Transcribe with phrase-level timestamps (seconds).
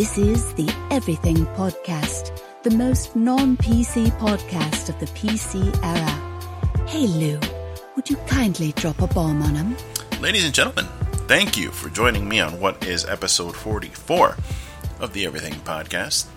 [0.00, 6.88] This is the Everything Podcast, the most non PC podcast of the PC era.
[6.88, 7.38] Hey Lou,
[7.94, 9.76] would you kindly drop a bomb on him?
[10.18, 10.86] Ladies and gentlemen,
[11.28, 14.38] thank you for joining me on what is episode 44
[15.00, 16.28] of the Everything Podcast.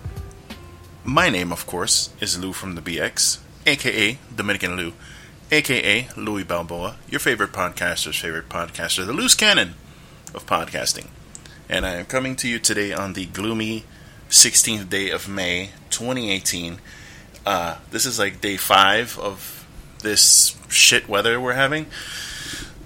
[1.02, 4.92] My name, of course, is Lou from the BX, aka Dominican Lou,
[5.50, 9.72] aka Louis Balboa, your favorite podcaster's favorite podcaster, the loose cannon
[10.34, 11.06] of podcasting.
[11.68, 13.84] And I am coming to you today on the gloomy
[14.28, 16.78] 16th day of May 2018.
[17.46, 19.66] Uh, this is like day five of
[20.02, 21.86] this shit weather we're having.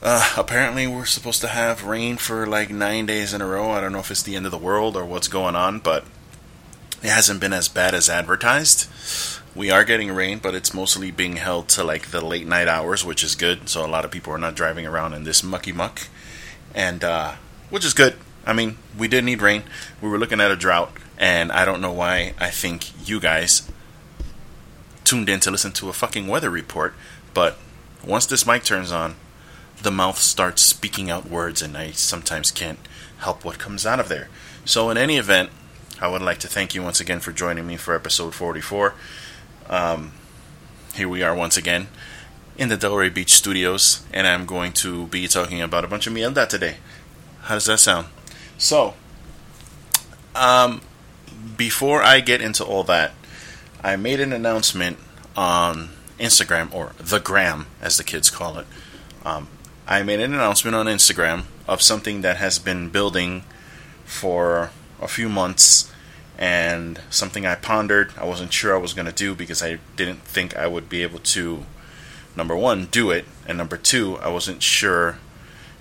[0.00, 3.72] Uh, apparently, we're supposed to have rain for like nine days in a row.
[3.72, 6.04] I don't know if it's the end of the world or what's going on, but
[7.02, 8.88] it hasn't been as bad as advertised.
[9.56, 13.04] We are getting rain, but it's mostly being held to like the late night hours,
[13.04, 13.68] which is good.
[13.68, 16.02] So a lot of people are not driving around in this mucky muck,
[16.76, 17.34] and uh,
[17.70, 18.14] which is good.
[18.46, 19.64] I mean, we did need rain.
[20.00, 23.70] We were looking at a drought, and I don't know why I think you guys
[25.04, 26.94] tuned in to listen to a fucking weather report,
[27.34, 27.58] but
[28.04, 29.16] once this mic turns on,
[29.82, 32.78] the mouth starts speaking out words, and I sometimes can't
[33.18, 34.28] help what comes out of there.
[34.64, 35.50] So, in any event,
[36.00, 38.94] I would like to thank you once again for joining me for episode 44.
[39.68, 40.12] Um,
[40.94, 41.88] here we are once again
[42.56, 46.12] in the Delray Beach studios, and I'm going to be talking about a bunch of
[46.12, 46.76] mierda today.
[47.42, 48.08] How does that sound?
[48.58, 48.94] So,
[50.34, 50.82] um,
[51.56, 53.12] before I get into all that,
[53.82, 54.98] I made an announcement
[55.36, 58.66] on Instagram, or the gram, as the kids call it.
[59.24, 59.48] Um,
[59.86, 63.44] I made an announcement on Instagram of something that has been building
[64.04, 64.70] for
[65.00, 65.92] a few months
[66.36, 68.12] and something I pondered.
[68.18, 71.02] I wasn't sure I was going to do because I didn't think I would be
[71.02, 71.64] able to,
[72.36, 75.18] number one, do it, and number two, I wasn't sure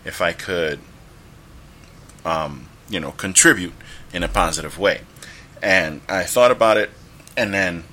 [0.05, 0.79] if I could,
[2.23, 3.73] um, you know, contribute
[4.13, 5.01] in a positive way.
[5.61, 6.91] And I thought about it,
[7.35, 7.83] and then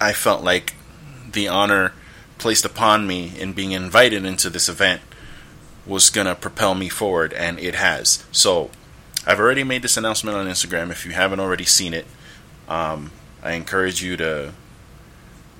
[0.00, 0.74] I felt like
[1.30, 1.92] the honor
[2.38, 5.00] placed upon me in being invited into this event
[5.86, 8.24] was going to propel me forward, and it has.
[8.32, 8.70] So,
[9.26, 10.90] I've already made this announcement on Instagram.
[10.90, 12.06] If you haven't already seen it,
[12.68, 13.10] um,
[13.42, 14.52] I encourage you to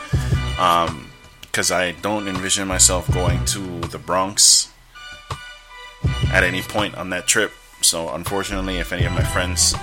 [1.46, 4.72] because um, I don't envision myself going to the Bronx
[6.32, 7.52] at any point on that trip.
[7.82, 9.76] So unfortunately, if any of my friends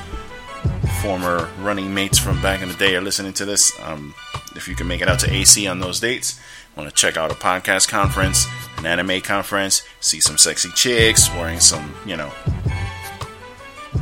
[1.02, 4.14] former running mates from back in the day are listening to this, um,
[4.58, 6.38] if you can make it out to AC on those dates,
[6.80, 8.48] want to check out a podcast conference,
[8.78, 12.32] an anime conference, see some sexy chicks wearing some, you know,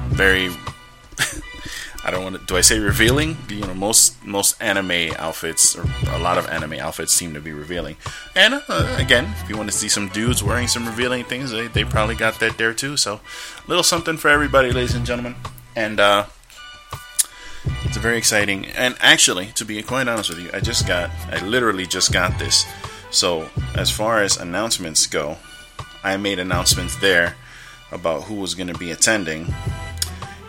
[0.10, 0.50] very.
[2.04, 2.46] I don't want to.
[2.46, 3.36] Do I say revealing?
[3.50, 7.52] You know, most most anime outfits or a lot of anime outfits seem to be
[7.52, 7.98] revealing.
[8.36, 11.68] And uh, again, if you want to see some dudes wearing some revealing things, they,
[11.68, 12.96] they probably got that there too.
[12.96, 13.20] So,
[13.68, 15.36] little something for everybody, ladies and gentlemen.
[15.76, 16.28] And uh,
[17.88, 18.66] it's very exciting.
[18.68, 22.38] And actually, to be quite honest with you, I just got, I literally just got
[22.38, 22.66] this.
[23.12, 25.38] So, as far as announcements go,
[26.04, 27.36] I made announcements there
[27.92, 29.54] about who was going to be attending.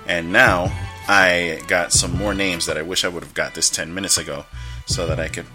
[0.07, 0.73] And now
[1.07, 4.19] I got some more names that I wish I would have got this 10 minutes
[4.19, 4.45] ago
[4.87, 5.47] so that I could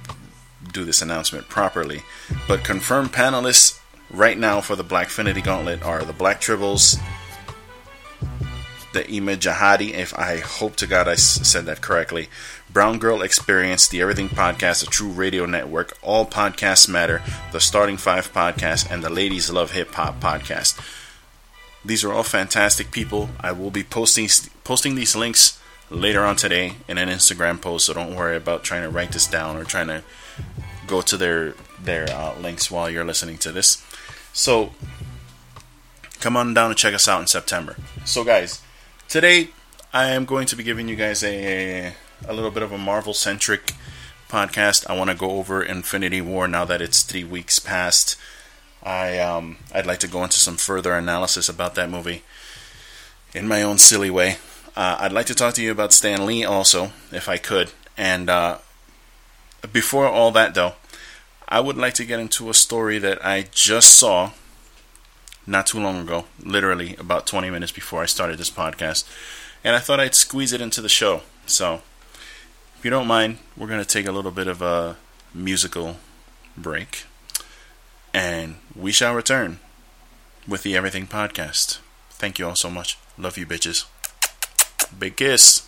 [0.72, 2.04] do this announcement properly.
[2.48, 3.80] But confirmed panelists
[4.10, 6.98] right now for the Blackfinity Gauntlet are the Black Tribbles,
[8.94, 12.30] the Ima Jahadi, if I hope to God I said that correctly.
[12.72, 17.98] Brown Girl Experience, the Everything Podcast, the true radio network, All Podcasts Matter, the Starting
[17.98, 20.80] Five Podcast, and the Ladies Love Hip Hop Podcast.
[21.86, 23.30] These are all fantastic people.
[23.40, 24.30] I will be posting
[24.64, 25.60] posting these links
[25.90, 29.28] later on today in an Instagram post, so don't worry about trying to write this
[29.28, 30.04] down or trying to
[30.88, 33.84] go to their their uh, links while you're listening to this.
[34.32, 34.72] So
[36.20, 37.76] come on down and check us out in September.
[38.06, 38.62] So guys,
[39.14, 39.50] today
[39.94, 41.94] I am going to be giving you guys a
[42.28, 43.74] a little bit of a Marvel centric
[44.28, 44.90] podcast.
[44.90, 48.18] I want to go over Infinity War now that it's three weeks past.
[48.82, 52.24] I um, I'd like to go into some further analysis about that movie
[53.36, 54.38] in my own silly way.
[54.76, 57.70] Uh, I'd like to talk to you about Stan Lee also, if I could.
[57.96, 58.58] And uh,
[59.72, 60.74] before all that, though,
[61.48, 64.32] I would like to get into a story that I just saw
[65.46, 69.06] not too long ago, literally about 20 minutes before I started this podcast.
[69.64, 71.22] And I thought I'd squeeze it into the show.
[71.46, 71.82] So,
[72.78, 74.98] if you don't mind, we're going to take a little bit of a
[75.34, 75.98] musical
[76.58, 77.06] break.
[78.14, 79.60] And we shall return
[80.48, 81.80] with the Everything Podcast.
[82.12, 82.98] Thank you all so much.
[83.18, 83.86] Love you, bitches.
[84.98, 85.68] Big kiss.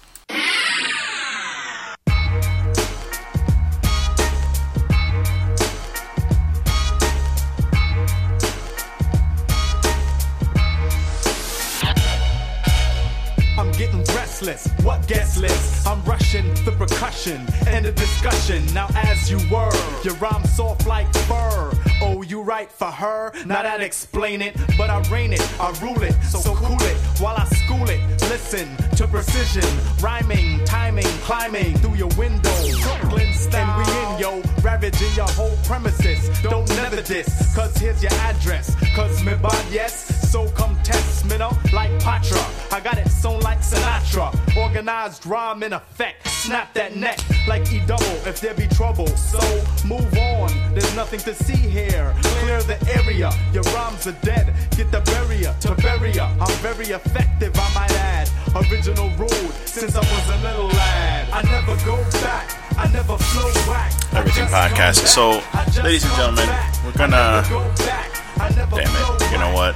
[14.45, 14.85] Restless.
[14.85, 15.87] What guest list?
[15.87, 18.65] I'm rushing the percussion and the discussion.
[18.73, 19.71] Now, as you were,
[20.03, 21.71] your rhyme soft like fur.
[22.01, 23.31] Oh, you right for her?
[23.45, 26.13] Now that explain it, but I rain it, I rule it.
[26.23, 28.01] So cool it while I school it.
[28.29, 29.67] Listen to precision,
[29.99, 32.55] rhyming, timing, climbing through your window.
[32.81, 33.79] Brooklyn style.
[33.79, 36.29] And we in yo, ravaging your whole premises.
[36.41, 38.75] Don't never diss, cause here's your address.
[38.95, 42.43] Cause me bad yes, so come test me no like Patra.
[42.71, 44.34] I got it sewn like Sinatra.
[44.57, 46.27] Organized rhyme in effect.
[46.27, 49.07] Snap that neck like E double if there be trouble.
[49.07, 49.39] So
[49.85, 52.13] move on, there's nothing to see here.
[52.41, 54.53] Clear the area, your rhymes are dead.
[54.77, 56.29] Get the barrier to ya.
[56.39, 58.29] I'm very effective, I might add.
[58.55, 61.29] Original rule since I was a little lad.
[61.31, 62.55] I never go back.
[62.77, 63.91] I never flow back.
[64.13, 65.07] Everything Podcast.
[65.07, 65.55] So, back.
[65.55, 66.49] I just ladies and gentlemen,
[66.85, 68.11] we're gonna- I never go back.
[68.37, 69.75] I never Damn it, you know what?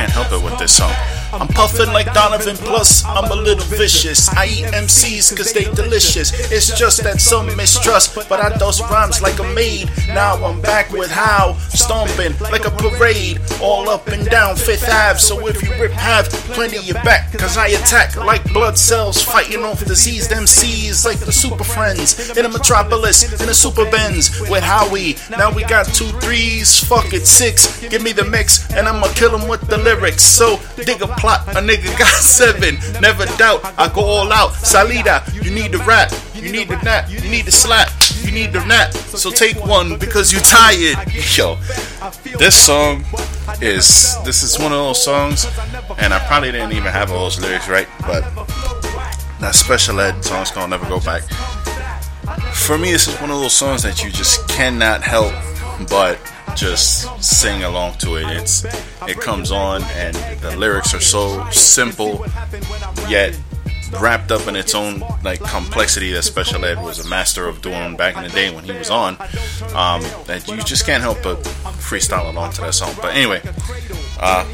[0.00, 0.94] Can't help it with this song.
[1.32, 4.28] I'm puffing like Donovan, plus I'm a little vicious.
[4.30, 6.32] I eat MCs cause they delicious.
[6.50, 9.90] It's just that some mistrust, but I dose rhymes like a maid.
[10.08, 15.18] Now I'm back with how, stomping like a parade, all up and down Fifth Ave.
[15.18, 19.62] So if you rip half, plenty your back, cause I attack like blood cells, fighting
[19.62, 24.64] off diseased MCs like the Super Friends in a metropolis in a Super Benz with
[24.64, 25.16] Howie.
[25.30, 27.86] Now we got two threes, fuck it, six.
[27.88, 30.22] Give me the mix, and I'ma kill him with the lyrics.
[30.22, 32.78] So dig a plot, a nigga got seven.
[33.00, 34.54] Never doubt, I go all out.
[34.54, 37.90] Salida, you need the rap, you need the nap, you need the slap,
[38.22, 38.92] you need the nap.
[38.92, 40.98] So take one because you tired.
[41.36, 41.56] Yo,
[42.38, 43.04] this song
[43.60, 45.46] is this is one of those songs,
[45.98, 48.22] and I probably didn't even have all those lyrics right, but
[49.40, 51.22] that special ed song's called "Never Go Back."
[52.54, 55.32] For me, this is one of those songs that you just cannot help
[55.88, 56.18] but
[56.56, 58.26] just sing along to it.
[58.28, 58.64] It's
[59.08, 62.24] it comes on, and the lyrics are so simple
[63.08, 63.38] yet
[63.98, 67.96] wrapped up in its own like complexity that special ed was a master of doing
[67.96, 69.14] back in the day when he was on.
[69.74, 71.38] Um, that you just can't help but
[71.78, 72.94] freestyle along to that song.
[73.00, 73.42] But anyway,
[74.20, 74.46] uh,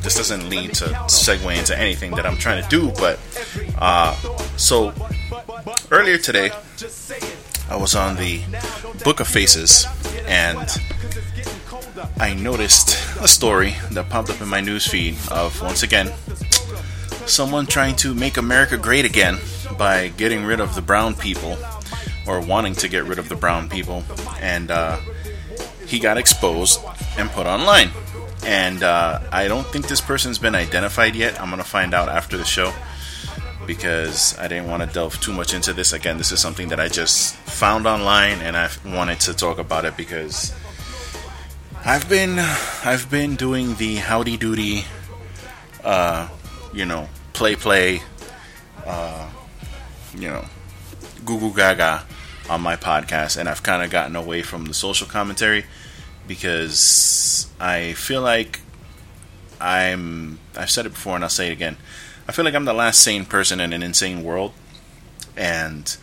[0.00, 2.92] this doesn't lead to segue into anything that I'm trying to do.
[2.98, 3.18] But
[3.78, 4.14] uh,
[4.56, 4.92] so
[5.90, 6.50] earlier today,
[7.68, 8.42] I was on the
[9.04, 9.86] Book of Faces
[10.26, 10.68] and
[12.18, 16.12] I noticed a story that popped up in my news feed of once again
[17.26, 19.38] someone trying to make America great again
[19.76, 21.58] by getting rid of the brown people
[22.26, 24.02] or wanting to get rid of the brown people,
[24.40, 24.98] and uh,
[25.86, 26.80] he got exposed
[27.16, 27.90] and put online.
[28.44, 31.40] And uh, I don't think this person's been identified yet.
[31.40, 32.72] I'm gonna find out after the show
[33.66, 35.92] because I didn't want to delve too much into this.
[35.92, 39.84] Again, this is something that I just found online, and I wanted to talk about
[39.84, 40.54] it because
[41.84, 44.84] I've been I've been doing the howdy doody,
[45.84, 46.28] uh,
[46.72, 48.02] you know, play play,
[48.84, 49.28] uh,
[50.14, 50.44] you know,
[51.24, 52.04] Google Gaga
[52.48, 55.64] on my podcast, and I've kind of gotten away from the social commentary
[56.26, 58.60] because I feel like
[59.60, 60.38] I'm.
[60.56, 61.76] I've said it before, and I'll say it again.
[62.28, 64.52] I feel like I'm the last sane person in an insane world,
[65.36, 65.96] and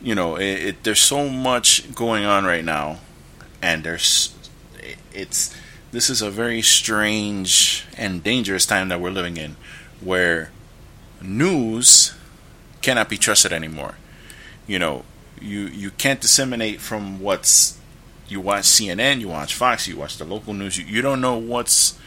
[0.00, 2.98] you know, it, it, there's so much going on right now,
[3.60, 4.34] and there's
[5.12, 5.54] it's
[5.90, 9.56] this is a very strange and dangerous time that we're living in,
[10.00, 10.50] where
[11.20, 12.14] news
[12.80, 13.96] cannot be trusted anymore.
[14.66, 15.04] You know,
[15.40, 17.78] you you can't disseminate from what's
[18.28, 20.78] you watch CNN, you watch Fox, you watch the local news.
[20.78, 21.98] You, you don't know what's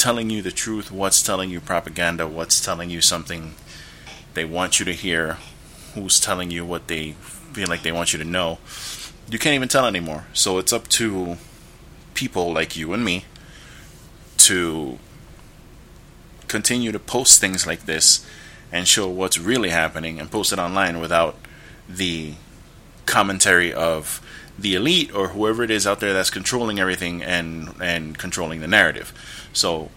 [0.00, 3.54] telling you the truth, what's telling you propaganda, what's telling you something
[4.32, 5.36] they want you to hear,
[5.94, 7.12] who's telling you what they
[7.52, 8.58] feel like they want you to know.
[9.30, 10.24] You can't even tell anymore.
[10.32, 11.36] So it's up to
[12.14, 13.26] people like you and me
[14.38, 14.98] to
[16.48, 18.26] continue to post things like this
[18.72, 21.36] and show what's really happening and post it online without
[21.88, 22.34] the
[23.04, 24.22] commentary of
[24.60, 28.68] the elite or whoever it is out there that's controlling everything and and controlling the
[28.68, 29.12] narrative.
[29.52, 29.90] So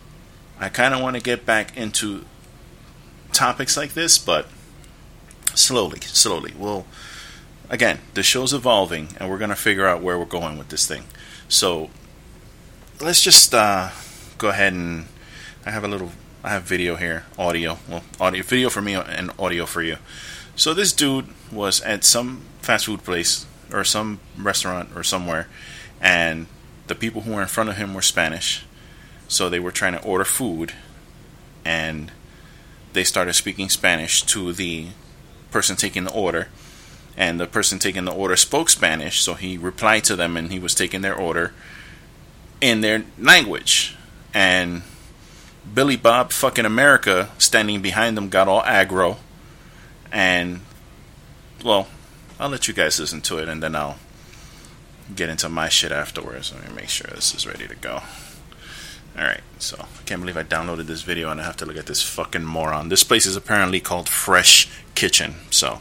[0.60, 2.26] I kind of want to get back into
[3.32, 4.48] topics like this, but
[5.54, 6.54] slowly, slowly.
[6.58, 6.86] We'll
[7.70, 10.88] again, the show's evolving and we're going to figure out where we're going with this
[10.88, 11.04] thing.
[11.48, 11.90] So
[13.02, 13.90] let's just uh,
[14.38, 15.08] go ahead and
[15.66, 16.12] I have a little
[16.44, 19.98] I have video here, audio, well, audio, video for me and audio for you.
[20.56, 25.48] So this dude was at some fast food place or some restaurant or somewhere,
[26.00, 26.48] and
[26.88, 28.66] the people who were in front of him were Spanish,
[29.28, 30.74] so they were trying to order food,
[31.66, 32.12] and
[32.94, 34.88] they started speaking Spanish to the
[35.52, 36.48] person taking the order,
[37.18, 40.60] and the person taking the order spoke Spanish, so he replied to them and he
[40.60, 41.54] was taking their order
[42.62, 43.96] in their language,
[44.34, 44.84] and
[45.74, 49.18] Billy Bob fucking America standing behind them got all aggro.
[50.12, 50.62] And,
[51.64, 51.88] well,
[52.44, 53.96] I'll let you guys listen to it and then I'll
[55.16, 56.52] get into my shit afterwards.
[56.52, 58.04] Let me make sure this is ready to go.
[59.16, 61.86] Alright, so I can't believe I downloaded this video and I have to look at
[61.88, 62.90] this fucking moron.
[62.90, 65.80] This place is apparently called Fresh Kitchen, so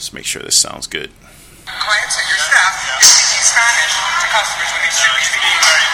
[0.00, 1.12] let's make sure this sounds good.
[1.68, 5.84] Clients and your staff is speaking Spanish to customers when they should be speaking English.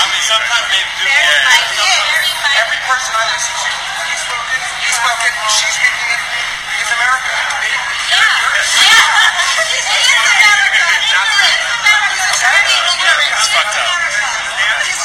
[0.00, 1.12] I mean, sometimes they do.
[1.12, 1.44] Very Yeah.
[1.76, 2.56] funny.
[2.56, 3.68] Every person I listen to,
[4.00, 6.22] he's spoken, he's spoken, she's speaking it,
[6.96, 7.28] is America.
[7.60, 7.76] They,
[8.08, 9.66] you're, you're,
[13.36, 14.96] It's fucked up.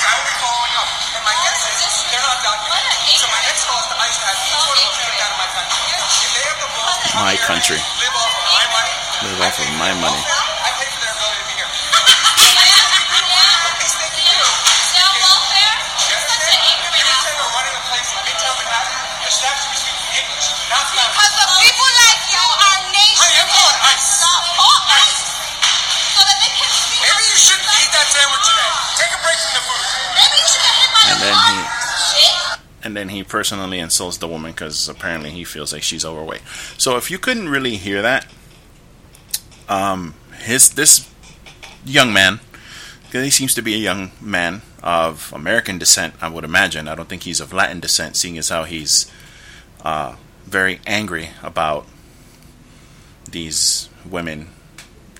[0.00, 0.88] I will be following up.
[1.18, 2.60] And my guess is they're not done.
[3.18, 5.30] So my next call is to ICE to have each one of them put down
[5.30, 5.82] in my country.
[5.90, 7.78] If they have the balls to come My here, country.
[7.82, 8.94] live off of my money,
[9.26, 10.22] Live off of my money.
[32.90, 36.42] And then he personally insults the woman because apparently he feels like she's overweight.
[36.76, 38.26] So if you couldn't really hear that,
[39.68, 41.08] um, his this
[41.84, 42.40] young man,
[43.12, 46.88] he seems to be a young man of American descent, I would imagine.
[46.88, 49.08] I don't think he's of Latin descent, seeing as how he's
[49.84, 51.86] uh, very angry about
[53.30, 54.48] these women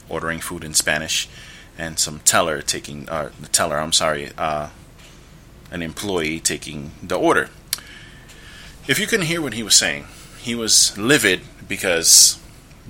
[0.08, 1.28] ordering food in Spanish
[1.78, 3.78] and some teller taking uh, the teller.
[3.78, 4.30] I'm sorry.
[4.36, 4.70] Uh,
[5.70, 7.48] an employee taking the order.
[8.90, 10.06] If you couldn't hear what he was saying,
[10.40, 12.40] he was livid because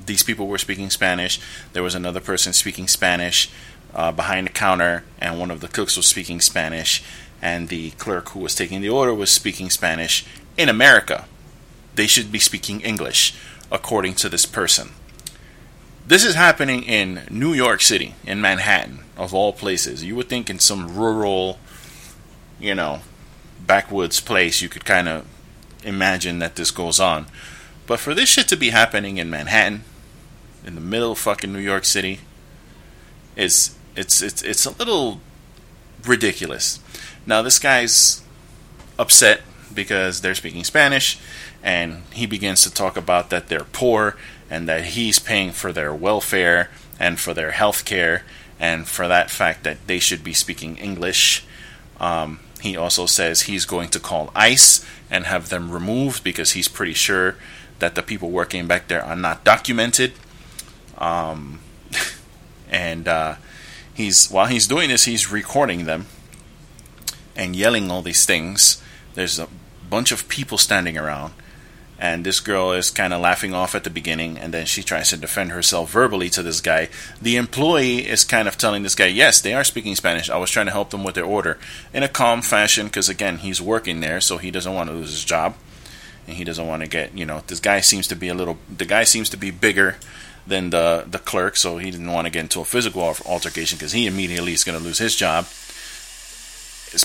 [0.07, 1.38] these people were speaking Spanish.
[1.75, 3.50] There was another person speaking Spanish
[3.95, 7.02] uh, behind the counter, and one of the cooks was speaking Spanish.
[7.42, 10.25] and the clerk who was taking the order was speaking Spanish
[10.57, 11.26] in America.
[11.97, 13.35] They should be speaking English,
[13.71, 14.92] according to this person.
[16.07, 20.02] This is happening in New York City, in Manhattan, of all places.
[20.02, 21.59] You would think in some rural,
[22.59, 23.00] you know,
[23.66, 25.26] backwoods place, you could kind of
[25.84, 27.26] imagine that this goes on.
[27.87, 29.84] But for this shit to be happening in Manhattan,
[30.64, 32.20] in the middle of fucking New York City,
[33.37, 35.20] is it's it's it's a little
[36.06, 36.80] ridiculous.
[37.26, 38.22] Now this guy's
[38.99, 41.18] upset because they're speaking Spanish
[41.62, 44.16] and he begins to talk about that they're poor
[44.49, 48.25] and that he's paying for their welfare and for their health care
[48.58, 51.44] and for that fact that they should be speaking English.
[51.99, 56.69] Um, he also says he's going to call ICE and have them removed because he's
[56.69, 57.37] pretty sure
[57.81, 60.12] that the people working back there are not documented.
[60.99, 61.61] Um,
[62.71, 63.35] and uh,
[63.93, 66.07] he's while he's doing this, he's recording them
[67.35, 68.83] and yelling all these things.
[69.14, 69.49] There's a
[69.88, 71.33] bunch of people standing around,
[72.00, 75.11] and this girl is kind of laughing off at the beginning, and then she tries
[75.11, 76.88] to defend herself verbally to this guy.
[77.21, 80.30] The employee is kind of telling this guy, Yes, they are speaking Spanish.
[80.30, 81.59] I was trying to help them with their order
[81.92, 85.11] in a calm fashion because, again, he's working there, so he doesn't want to lose
[85.11, 85.54] his job.
[86.26, 88.57] And he doesn't want to get, you know, this guy seems to be a little,
[88.75, 89.97] the guy seems to be bigger
[90.47, 93.92] than the, the clerk, so he didn't want to get into a physical altercation because
[93.92, 95.47] he immediately is going to lose his job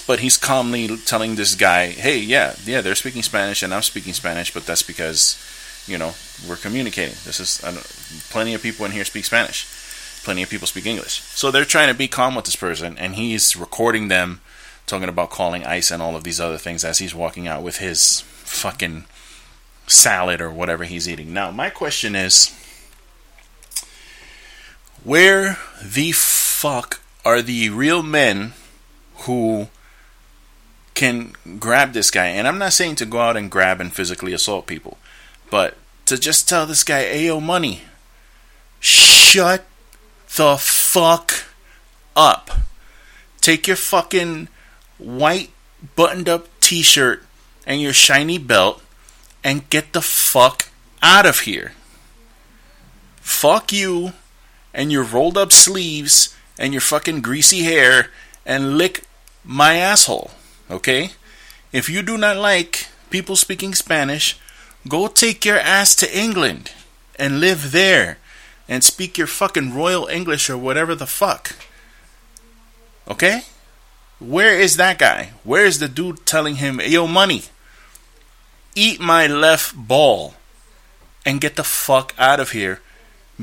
[0.08, 4.14] but he's calmly telling this guy, "Hey, yeah, yeah, they're speaking Spanish and I'm speaking
[4.14, 5.38] Spanish, but that's because,
[5.88, 6.14] you know,
[6.48, 7.16] we're communicating.
[7.24, 7.82] This is uh,
[8.32, 9.68] plenty of people in here speak Spanish.
[10.24, 11.22] Plenty of people speak English.
[11.22, 14.42] So they're trying to be calm with this person, and he's recording them
[14.88, 17.78] talking about calling ICE and all of these other things as he's walking out with
[17.78, 19.06] his fucking
[19.88, 21.34] salad or whatever he's eating.
[21.34, 22.54] Now, my question is,
[25.04, 28.54] where the fuck are the real men
[29.20, 29.68] who
[30.96, 32.28] can grab this guy.
[32.28, 34.98] And I'm not saying to go out and grab and physically assault people,
[35.52, 37.84] but to just tell this guy, Ayo, money,
[38.80, 39.66] shut
[40.36, 41.46] the fuck
[42.16, 42.50] up.
[43.42, 44.48] Take your fucking
[44.98, 45.52] white
[45.96, 47.24] buttoned up t shirt
[47.68, 48.82] and your shiny belt
[49.44, 50.70] and get the fuck
[51.02, 51.74] out of here.
[53.18, 54.14] Fuck you
[54.74, 58.10] and your rolled up sleeves and your fucking greasy hair
[58.46, 59.04] and lick
[59.44, 60.32] my asshole.
[60.70, 61.12] Okay?
[61.72, 64.38] If you do not like people speaking Spanish,
[64.88, 66.72] go take your ass to England
[67.18, 68.18] and live there
[68.68, 71.56] and speak your fucking royal English or whatever the fuck.
[73.08, 73.44] Okay?
[74.20, 75.32] Where is that guy?
[75.44, 77.44] Where is the dude telling him, yo, money,
[78.74, 80.36] eat my left ball
[81.26, 82.82] and get the fuck out of here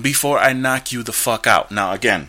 [0.00, 1.70] before I knock you the fuck out?
[1.70, 2.28] Now, again,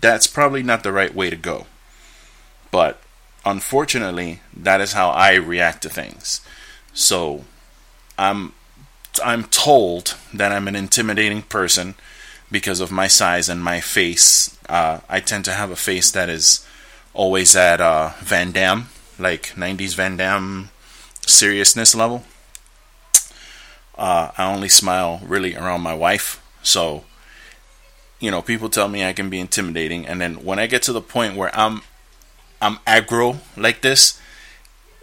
[0.00, 1.66] that's probably not the right way to go.
[2.70, 3.00] But
[3.44, 6.40] unfortunately, that is how I react to things.
[6.92, 7.44] So
[8.18, 8.52] I'm
[9.24, 11.94] I'm told that I'm an intimidating person
[12.50, 14.58] because of my size and my face.
[14.68, 16.66] Uh, I tend to have a face that is
[17.14, 20.70] always at uh, Van Damme, like 90s Van Damme
[21.26, 22.24] seriousness level.
[23.96, 26.42] Uh, I only smile really around my wife.
[26.62, 27.04] So,
[28.20, 30.06] you know, people tell me I can be intimidating.
[30.06, 31.82] And then when I get to the point where I'm
[32.60, 34.20] I'm aggro like this,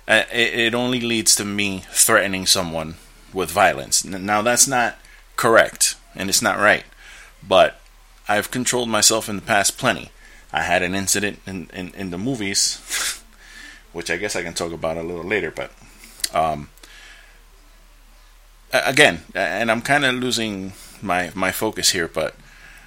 [0.08, 2.96] uh, it, it only leads to me threatening someone
[3.34, 4.04] with violence.
[4.04, 4.98] Now that's not
[5.36, 6.84] correct and it's not right,
[7.48, 7.80] but
[8.28, 10.10] I've controlled myself in the past plenty.
[10.52, 13.24] I had an incident in, in, in the movies,
[13.94, 15.72] which I guess I can talk about a little later, but
[16.34, 16.70] um,
[18.72, 22.36] again, and I'm kind of losing my my focus here, but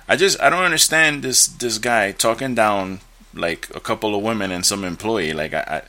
[0.09, 3.01] I just I don't understand this this guy talking down
[3.37, 5.83] like a couple of women and some employee, like I, I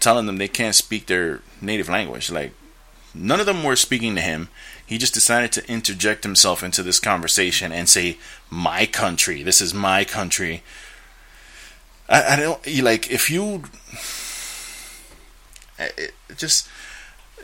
[0.00, 2.30] telling them they can't speak their native language.
[2.30, 2.52] Like
[3.14, 4.48] none of them were speaking to him.
[4.84, 8.18] He just decided to interject himself into this conversation and say,
[8.50, 9.42] "My country.
[9.42, 10.62] This is my country."
[12.08, 13.64] I, I don't like if you
[15.78, 16.68] it just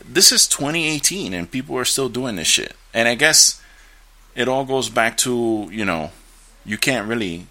[0.05, 2.75] this is 2018 and people are still doing this shit.
[2.93, 3.63] And I guess
[4.35, 6.11] it all goes back to, you know,
[6.65, 7.47] you can't really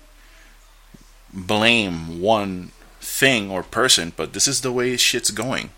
[1.33, 5.69] blame one thing or person, but this is the way shit's going.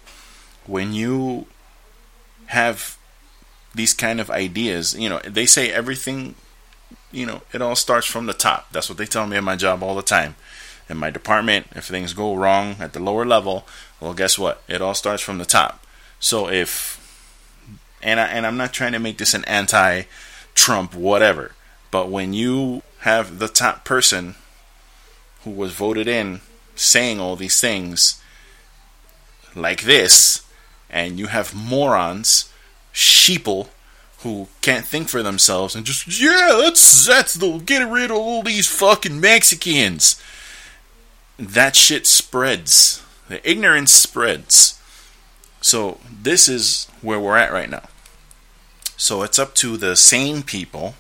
[0.66, 1.48] When you
[2.48, 2.98] have
[3.76, 6.36] these kind of ideas, you know, they say everything,
[7.12, 8.72] you know, it all starts from the top.
[8.72, 10.36] That's what they tell me at my job all the time.
[10.90, 13.66] In my department, if things go wrong at the lower level,
[14.00, 14.62] well, guess what?
[14.68, 15.86] It all starts from the top.
[16.20, 17.00] So if,
[18.02, 21.54] and I, and I'm not trying to make this an anti-Trump whatever,
[21.90, 24.36] but when you have the top person
[25.44, 26.42] who was voted in
[26.76, 28.22] saying all these things
[29.56, 30.44] like this,
[30.90, 32.52] and you have morons,
[32.94, 33.68] sheeple,
[34.20, 38.42] who can't think for themselves and just yeah, that's that's the get rid of all
[38.42, 40.22] these fucking Mexicans.
[41.38, 43.04] That shit spreads.
[43.28, 44.80] The ignorance spreads.
[45.60, 47.84] So this is where we're at right now.
[48.96, 50.96] So it's up to the sane people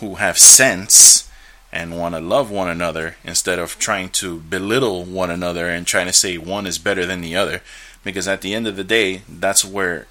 [0.00, 1.28] who have sense
[1.74, 6.06] and want to love one another instead of trying to belittle one another and trying
[6.06, 7.60] to say one is better than the other.
[8.04, 10.06] Because at the end of the day that's where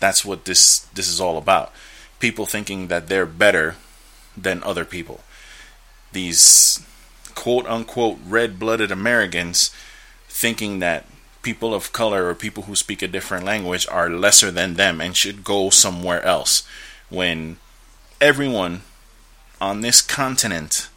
[0.00, 1.72] that's what this this is all about.
[2.18, 3.76] People thinking that they're better
[4.36, 5.20] than other people.
[6.12, 6.84] These
[7.36, 9.70] quote unquote red-blooded Americans
[10.28, 11.06] thinking that
[11.42, 15.16] people of color or people who speak a different language are lesser than them and
[15.16, 16.66] should go somewhere else.
[17.08, 17.58] When
[18.20, 18.82] everyone
[19.60, 20.88] on this continent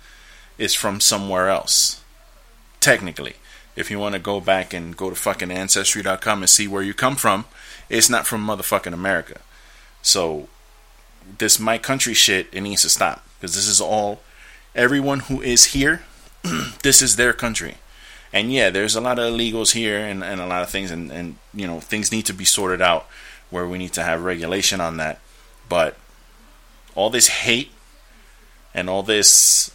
[0.57, 2.01] is from somewhere else.
[2.79, 3.35] Technically,
[3.75, 6.93] if you want to go back and go to fucking ancestry.com and see where you
[6.93, 7.45] come from,
[7.89, 9.39] it's not from motherfucking America.
[10.01, 10.47] So,
[11.37, 14.21] this my country shit, it needs to stop because this is all
[14.75, 16.03] everyone who is here,
[16.83, 17.75] this is their country.
[18.33, 21.11] And yeah, there's a lot of illegals here and, and a lot of things, and,
[21.11, 23.07] and you know, things need to be sorted out
[23.49, 25.19] where we need to have regulation on that.
[25.69, 25.97] But
[26.95, 27.71] all this hate
[28.73, 29.71] and all this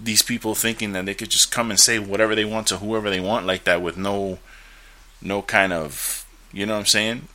[0.00, 3.08] these people thinking that they could just come and say whatever they want to whoever
[3.10, 4.38] they want like that with no
[5.22, 7.28] no kind of you know what I'm saying?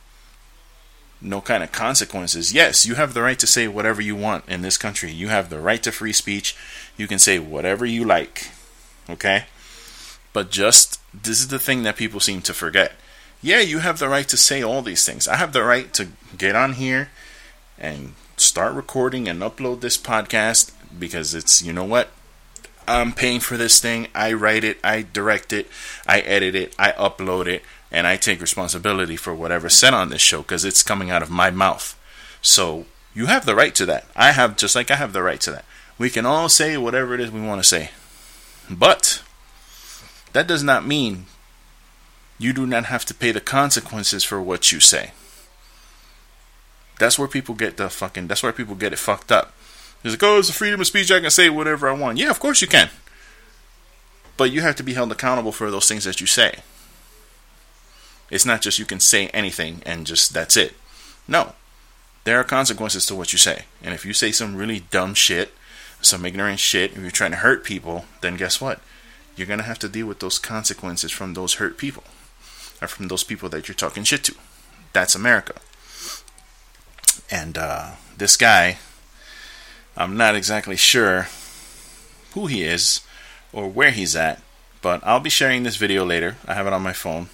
[1.20, 2.52] No kind of consequences.
[2.52, 5.10] Yes you have the right to say whatever you want in this country.
[5.10, 6.56] You have the right to free speech.
[6.96, 8.48] You can say whatever you like
[9.10, 9.46] okay?
[10.32, 12.92] But just this is the thing that people seem to forget.
[13.42, 15.26] Yeah you have the right to say all these things.
[15.26, 17.10] I have the right to get on here
[17.76, 22.10] and start recording and upload this podcast because it's you know what
[22.86, 24.08] I'm paying for this thing.
[24.14, 25.68] I write it, I direct it,
[26.06, 30.22] I edit it, I upload it, and I take responsibility for whatever's said on this
[30.22, 31.98] show because it's coming out of my mouth.
[32.40, 34.06] So you have the right to that.
[34.16, 35.64] I have just like I have the right to that.
[35.98, 37.90] We can all say whatever it is we want to say.
[38.70, 39.22] But
[40.32, 41.26] that does not mean
[42.38, 45.12] you do not have to pay the consequences for what you say.
[46.98, 49.52] That's where people get the fucking that's where people get it fucked up.
[50.04, 51.10] It's like, oh, it's freedom of speech.
[51.10, 52.18] I can say whatever I want.
[52.18, 52.90] Yeah, of course you can.
[54.36, 56.60] But you have to be held accountable for those things that you say.
[58.30, 60.74] It's not just you can say anything and just that's it.
[61.28, 61.52] No.
[62.24, 63.64] There are consequences to what you say.
[63.82, 65.52] And if you say some really dumb shit,
[66.00, 68.80] some ignorant shit, if you're trying to hurt people, then guess what?
[69.36, 72.04] You're going to have to deal with those consequences from those hurt people
[72.80, 74.34] or from those people that you're talking shit to.
[74.92, 75.54] That's America.
[77.30, 78.78] And uh, this guy,
[79.96, 81.28] I'm not exactly sure
[82.32, 83.02] who he is
[83.52, 84.42] or where he's at,
[84.80, 86.36] but I'll be sharing this video later.
[86.46, 87.28] I have it on my phone,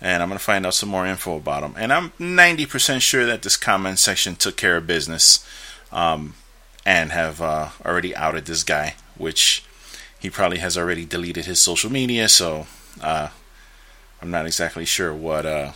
[0.00, 1.74] and I'm going to find out some more info about him.
[1.76, 5.44] And I'm 90% sure that this comment section took care of business
[5.90, 6.34] um,
[6.86, 9.64] and have uh, already outed this guy, which
[10.18, 12.66] he probably has already deleted his social media, so
[13.00, 13.28] uh,
[14.20, 15.72] I'm not exactly sure what uh,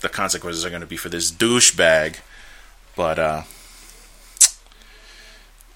[0.00, 2.16] the consequences are going to be for this douchebag,
[2.96, 3.42] but uh,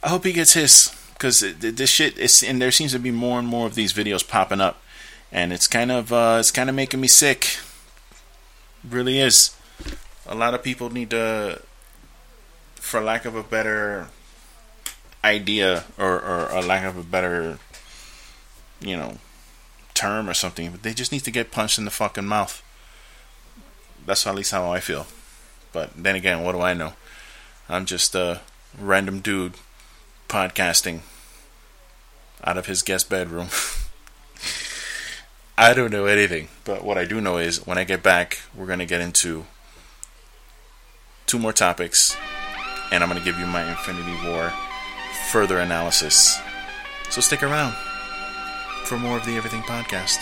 [0.06, 3.40] I hope he gets his because this shit is and there seems to be more
[3.40, 4.80] and more of these videos popping up,
[5.32, 7.58] and it's kind of uh, it's kind of making me sick.
[8.84, 9.56] It really is.
[10.24, 11.60] A lot of people need to,
[12.76, 14.06] for lack of a better
[15.24, 17.58] idea or, or a lack of a better,
[18.80, 19.18] you know,
[19.94, 22.62] term or something, but they just need to get punched in the fucking mouth.
[24.06, 25.08] That's at least how I feel.
[25.72, 26.92] But then again, what do I know?
[27.68, 28.42] I'm just a
[28.78, 29.54] random dude
[30.28, 31.00] podcasting
[32.44, 33.48] out of his guest bedroom.
[35.58, 38.66] I don't know anything, but what I do know is when I get back, we're
[38.66, 39.46] going to get into
[41.26, 42.16] two more topics,
[42.92, 44.52] and I'm going to give you my Infinity War
[45.30, 46.38] further analysis.
[47.08, 47.74] So stick around
[48.84, 50.18] for more of the Everything Podcast.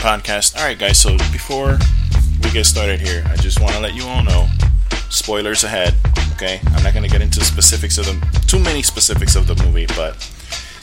[0.00, 0.56] Podcast.
[0.56, 1.78] All right, guys, so before
[2.42, 4.48] we get started here, I just want to let you all know
[5.10, 5.94] spoilers ahead,
[6.32, 6.58] okay?
[6.68, 9.84] I'm not going to get into specifics of the too many specifics of the movie,
[9.88, 10.16] but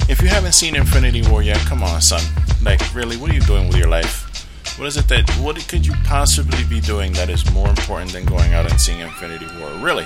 [0.08, 2.22] if you haven't seen Infinity War yet, come on, son.
[2.62, 4.46] Like, really, what are you doing with your life?
[4.78, 8.24] What is it that what could you possibly be doing that is more important than
[8.26, 9.72] going out and seeing Infinity War?
[9.80, 10.06] Really?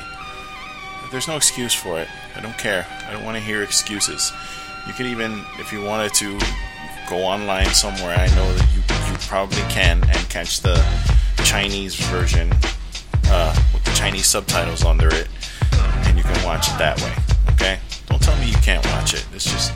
[1.12, 2.08] there's no excuse for it.
[2.38, 2.88] I don't care.
[3.06, 4.32] I don't want to hear excuses.
[4.88, 6.40] You can even, if you wanted to,
[7.10, 8.16] go online somewhere.
[8.18, 8.81] I know that you you
[9.28, 10.84] probably can and catch the
[11.44, 12.52] Chinese version
[13.26, 15.28] uh, with the Chinese subtitles under it,
[15.72, 17.14] and you can watch it that way.
[17.54, 17.80] Okay?
[18.08, 19.26] Don't tell me you can't watch it.
[19.34, 19.74] It's just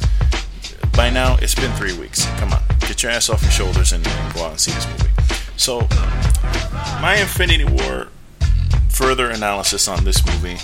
[0.93, 2.25] by now it's been three weeks.
[2.37, 4.87] Come on, get your ass off your shoulders and, and go out and see this
[4.87, 5.11] movie.
[5.57, 5.87] So,
[7.01, 8.09] my Infinity War
[8.89, 10.57] further analysis on this movie.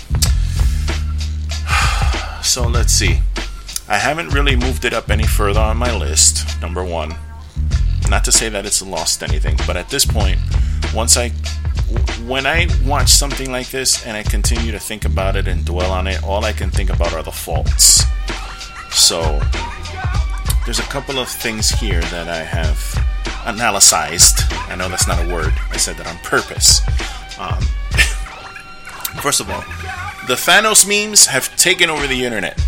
[2.42, 3.20] So let's see.
[3.88, 6.60] I haven't really moved it up any further on my list.
[6.60, 7.14] Number one.
[8.08, 10.38] Not to say that it's lost anything, but at this point,
[10.94, 11.32] once I
[12.26, 15.90] when I watch something like this and I continue to think about it and dwell
[15.90, 18.04] on it, all I can think about are the faults.
[18.90, 19.40] So
[20.64, 22.78] there's a couple of things here that I have
[23.46, 24.40] analyzed.
[24.68, 25.52] I know that's not a word.
[25.70, 26.80] I said that on purpose.
[27.38, 27.60] Um,
[29.20, 29.60] first of all,
[30.28, 32.62] the Thanos memes have taken over the internet.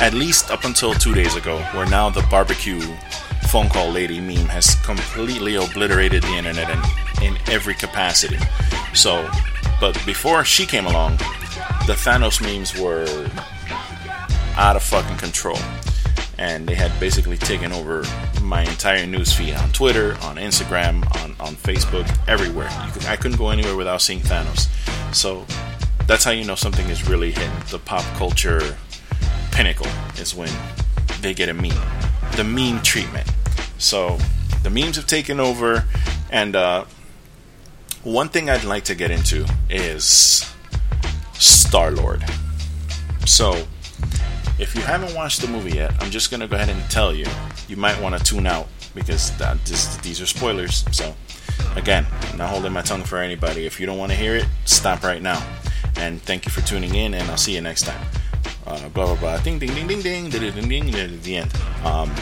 [0.00, 2.80] At least up until two days ago, where now the barbecue
[3.52, 8.38] phone call lady meme has completely obliterated the internet in, in every capacity.
[8.94, 9.30] So,
[9.78, 11.18] but before she came along,
[11.86, 13.04] the Thanos memes were
[14.56, 15.58] out of fucking control.
[16.38, 18.04] And they had basically taken over
[18.40, 22.70] my entire newsfeed on Twitter, on Instagram, on, on Facebook, everywhere.
[22.94, 24.66] Could, I couldn't go anywhere without seeing Thanos.
[25.14, 25.44] So
[26.06, 28.78] that's how you know something is really hitting the pop culture
[29.50, 30.48] pinnacle is when
[31.20, 31.76] they get a meme.
[32.36, 33.28] The meme treatment.
[33.82, 34.16] So
[34.62, 35.84] the memes have taken over,
[36.30, 36.84] and uh,
[38.04, 40.48] one thing I'd like to get into is
[41.32, 42.24] Star Lord.
[43.26, 43.66] So
[44.60, 47.26] if you haven't watched the movie yet, I'm just gonna go ahead and tell you
[47.66, 50.84] you might want to tune out because that, this, these are spoilers.
[50.92, 51.12] So
[51.74, 53.66] again, I'm not holding my tongue for anybody.
[53.66, 55.44] If you don't want to hear it, stop right now.
[55.96, 58.06] And thank you for tuning in, and I'll see you next time.
[58.64, 59.38] Uh, blah blah blah.
[59.38, 61.20] Ding ding ding ding ding ding ding ding.
[61.22, 61.52] the end.
[61.84, 62.14] Um,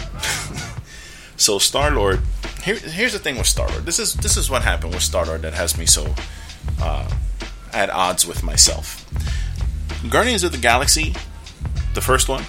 [1.40, 2.20] so Star Lord.
[2.62, 3.85] Here, here's the thing with Star Lord.
[3.87, 6.14] This is this is what happened with Star Lord that has me so
[6.81, 7.11] uh,
[7.72, 9.07] at odds with myself.
[10.11, 11.14] Guardians of the Galaxy,
[11.94, 12.44] the first one,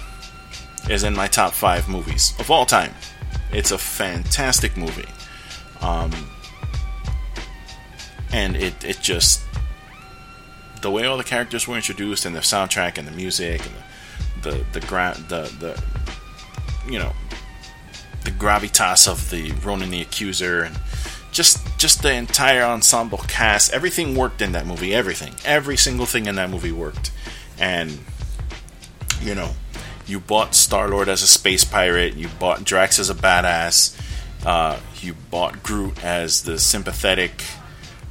[0.90, 2.94] is in my top five movies of all time.
[3.50, 5.08] It's a fantastic movie,
[5.80, 6.12] um,
[8.30, 9.42] and it it just
[10.82, 13.74] the way all the characters were introduced and the soundtrack and the music and
[14.42, 15.82] the the the gra- the, the
[16.90, 17.12] you know
[18.24, 20.78] the gravitas of the Ronan the Accuser and
[21.32, 23.72] just just the entire ensemble cast.
[23.72, 24.94] Everything worked in that movie.
[24.94, 25.34] Everything.
[25.44, 27.10] Every single thing in that movie worked.
[27.58, 27.98] And
[29.20, 29.52] you know
[30.06, 32.14] you bought Star Lord as a space pirate.
[32.16, 33.98] You bought Drax as a badass.
[34.44, 37.44] Uh, you bought Groot as the sympathetic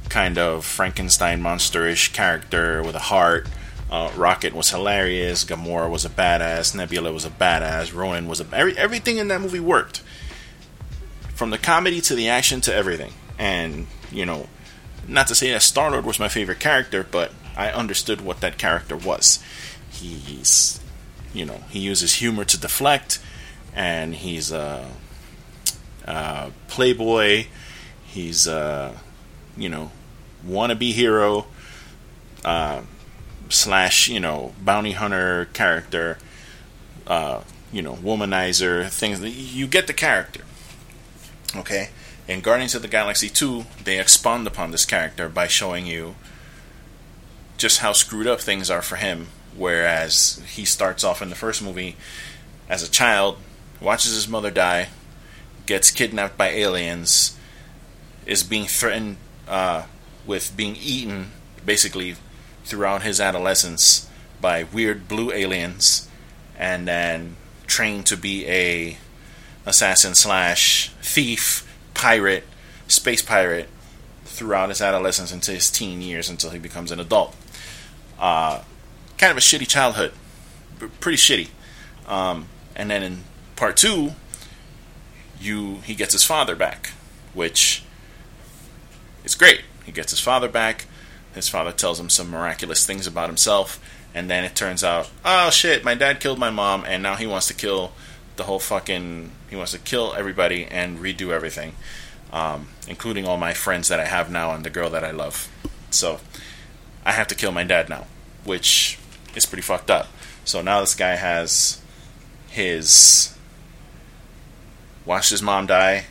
[0.08, 3.46] kind of Frankenstein monsterish character with a heart.
[3.92, 5.44] Uh, Rocket was hilarious.
[5.44, 6.74] Gamora was a badass.
[6.74, 7.94] Nebula was a badass.
[7.94, 10.02] Ronan was a every, everything in that movie worked,
[11.34, 13.12] from the comedy to the action to everything.
[13.38, 14.46] And you know,
[15.06, 18.56] not to say that Star Lord was my favorite character, but I understood what that
[18.56, 19.44] character was.
[19.90, 20.80] He's,
[21.34, 23.18] you know, he uses humor to deflect,
[23.74, 24.88] and he's a,
[26.06, 27.44] a playboy.
[28.06, 28.98] He's a,
[29.54, 29.90] you know,
[30.46, 31.44] wannabe hero
[32.42, 32.82] uh,
[33.52, 36.18] slash you know bounty hunter character,
[37.06, 39.20] uh, you know womanizer things.
[39.20, 40.42] You get the character.
[41.54, 41.90] Okay,
[42.26, 46.16] in Guardians of the Galaxy two, they expand upon this character by showing you
[47.56, 49.28] just how screwed up things are for him.
[49.54, 51.96] Whereas he starts off in the first movie
[52.70, 53.36] as a child,
[53.80, 54.88] watches his mother die,
[55.66, 57.36] gets kidnapped by aliens,
[58.24, 59.84] is being threatened uh,
[60.26, 61.32] with being eaten
[61.66, 62.16] basically
[62.64, 64.08] throughout his adolescence
[64.40, 66.08] by weird blue aliens,
[66.58, 68.98] and then trained to be a
[69.64, 72.44] assassin slash thief, pirate,
[72.88, 73.68] space pirate
[74.24, 77.36] throughout his adolescence into his teen years until he becomes an adult.
[78.18, 78.62] Uh,
[79.18, 80.12] kind of a shitty childhood,
[81.00, 81.48] pretty shitty.
[82.06, 83.24] Um, and then in
[83.56, 84.12] part two,
[85.40, 86.92] you he gets his father back,
[87.34, 87.82] which
[89.24, 89.62] is great.
[89.84, 90.86] He gets his father back.
[91.34, 93.80] His father tells him some miraculous things about himself,
[94.14, 97.26] and then it turns out, oh shit, my dad killed my mom, and now he
[97.26, 97.92] wants to kill
[98.36, 99.30] the whole fucking.
[99.48, 101.74] He wants to kill everybody and redo everything,
[102.32, 105.50] um, including all my friends that I have now and the girl that I love.
[105.90, 106.20] So
[107.04, 108.06] I have to kill my dad now,
[108.44, 108.98] which
[109.34, 110.08] is pretty fucked up.
[110.44, 111.80] So now this guy has
[112.48, 113.36] his
[115.04, 116.06] watched his mom die,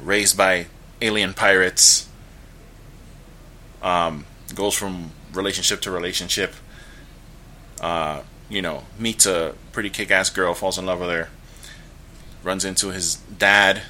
[0.00, 0.66] raised by
[1.00, 2.08] alien pirates,
[3.84, 6.54] um, goes from relationship to relationship,
[7.80, 11.28] uh, you know, meets a pretty kick ass girl, falls in love with her,
[12.42, 13.82] runs into his dad.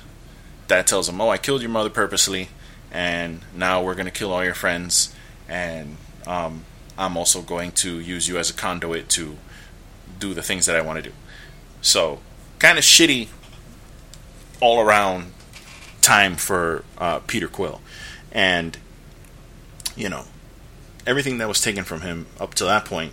[0.67, 2.49] Dad tells him, Oh, I killed your mother purposely,
[2.91, 5.15] and now we're going to kill all your friends,
[5.49, 6.65] and um,
[6.99, 9.37] I'm also going to use you as a conduit to
[10.19, 11.15] do the things that I want to do.
[11.83, 12.21] So,
[12.59, 13.29] kind of shitty
[14.61, 15.33] all around
[16.01, 17.81] time for uh, Peter Quill.
[18.33, 18.79] And,
[19.97, 20.25] you know,
[21.07, 23.13] everything that was taken from him up to that point,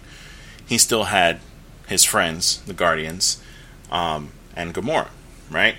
[0.65, 1.39] he still had
[1.87, 3.41] his friends, the Guardians,
[3.91, 5.09] um, and Gamora,
[5.49, 5.75] right?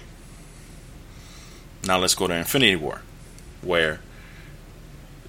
[1.87, 3.03] Now let's go to Infinity War,
[3.63, 4.01] where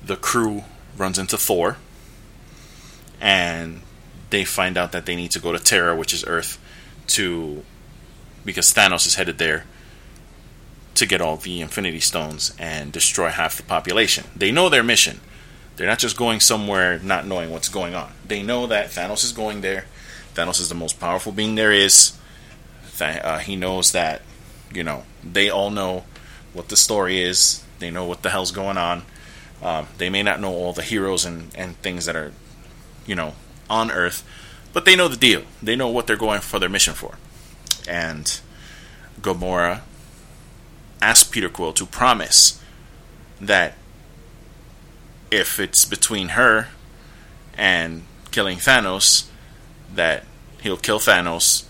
[0.03, 0.63] the crew
[0.97, 1.77] runs into Thor,
[3.19, 3.81] and
[4.29, 6.59] they find out that they need to go to Terra, which is Earth,
[7.07, 7.63] to
[8.45, 9.65] because Thanos is headed there
[10.95, 14.25] to get all the Infinity Stones and destroy half the population.
[14.35, 15.21] They know their mission.
[15.75, 18.11] They're not just going somewhere not knowing what's going on.
[18.27, 19.85] They know that Thanos is going there.
[20.35, 22.17] Thanos is the most powerful being there is.
[23.01, 24.21] Uh, he knows that,
[24.73, 26.05] you know, they all know
[26.53, 27.63] what the story is.
[27.79, 29.03] They know what the hell's going on.
[29.61, 32.31] Um, they may not know all the heroes and, and things that are,
[33.05, 33.33] you know,
[33.69, 34.23] on Earth,
[34.73, 35.43] but they know the deal.
[35.61, 37.15] They know what they're going for their mission for.
[37.87, 38.39] And
[39.21, 39.81] Gamora
[41.01, 42.61] asked Peter Quill to promise
[43.41, 43.75] that
[45.33, 46.67] if it's between her
[47.57, 49.27] and killing Thanos,
[49.93, 50.25] that
[50.61, 51.65] he'll kill Thanos,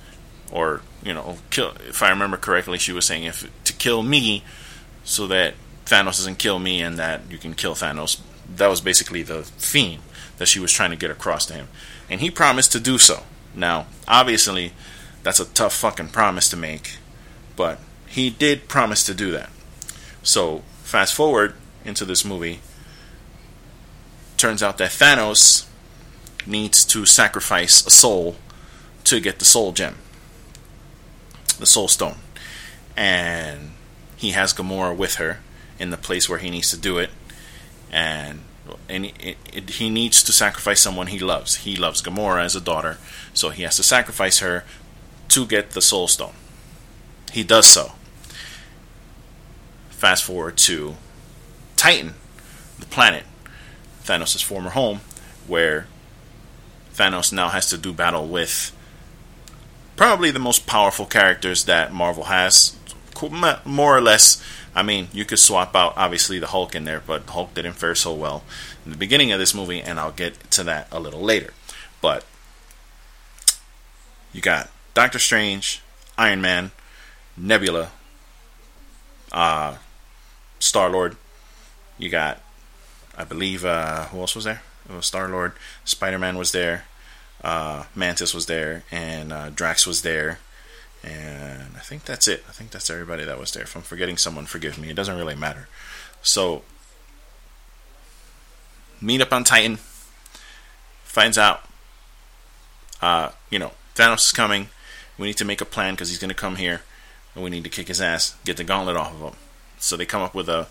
[0.51, 1.73] or you know, kill.
[1.87, 4.43] If I remember correctly, she was saying if to kill me,
[5.03, 5.53] so that
[5.85, 8.19] Thanos doesn't kill me, and that you can kill Thanos.
[8.53, 10.01] That was basically the theme
[10.37, 11.69] that she was trying to get across to him,
[12.09, 13.23] and he promised to do so.
[13.55, 14.73] Now, obviously,
[15.23, 16.97] that's a tough fucking promise to make,
[17.55, 19.49] but he did promise to do that.
[20.21, 22.59] So, fast forward into this movie,
[24.43, 25.65] turns out that Thanos
[26.45, 28.35] needs to sacrifice a soul
[29.05, 29.95] to get the soul gem,
[31.59, 32.17] the soul stone.
[32.97, 33.71] And
[34.17, 35.39] he has Gamora with her
[35.79, 37.09] in the place where he needs to do it.
[37.89, 38.41] And
[38.89, 41.63] and it, it, he needs to sacrifice someone he loves.
[41.63, 42.97] He loves Gamora as a daughter,
[43.33, 44.65] so he has to sacrifice her
[45.29, 46.33] to get the soul stone.
[47.31, 47.93] He does so.
[49.89, 50.95] Fast forward to
[51.77, 52.15] Titan,
[52.79, 53.23] the planet,
[54.05, 55.01] Thanos' former home,
[55.47, 55.87] where
[56.93, 58.71] Thanos now has to do battle with
[59.95, 62.75] probably the most powerful characters that Marvel has,
[63.65, 64.43] more or less.
[64.75, 67.95] I mean, you could swap out obviously the Hulk in there, but Hulk didn't fare
[67.95, 68.43] so well
[68.85, 71.53] in the beginning of this movie, and I'll get to that a little later.
[72.01, 72.25] But
[74.33, 75.81] you got Doctor Strange,
[76.17, 76.71] Iron Man,
[77.37, 77.91] Nebula,
[79.31, 79.77] uh,
[80.59, 81.15] Star Lord.
[81.97, 82.41] You got,
[83.17, 84.61] I believe, uh, who else was there?
[84.89, 85.53] It was Star Lord.
[85.85, 86.85] Spider Man was there.
[87.43, 90.39] Uh, Mantis was there, and uh, Drax was there,
[91.03, 92.43] and I think that's it.
[92.47, 93.63] I think that's everybody that was there.
[93.63, 94.89] If I'm forgetting someone, forgive me.
[94.89, 95.67] It doesn't really matter.
[96.21, 96.63] So,
[99.01, 99.77] meet up on Titan.
[101.03, 101.65] Finds out,
[103.01, 104.69] uh, you know, Thanos is coming.
[105.17, 106.81] We need to make a plan because he's going to come here,
[107.35, 109.39] and we need to kick his ass, get the gauntlet off of him.
[109.79, 110.67] So they come up with a,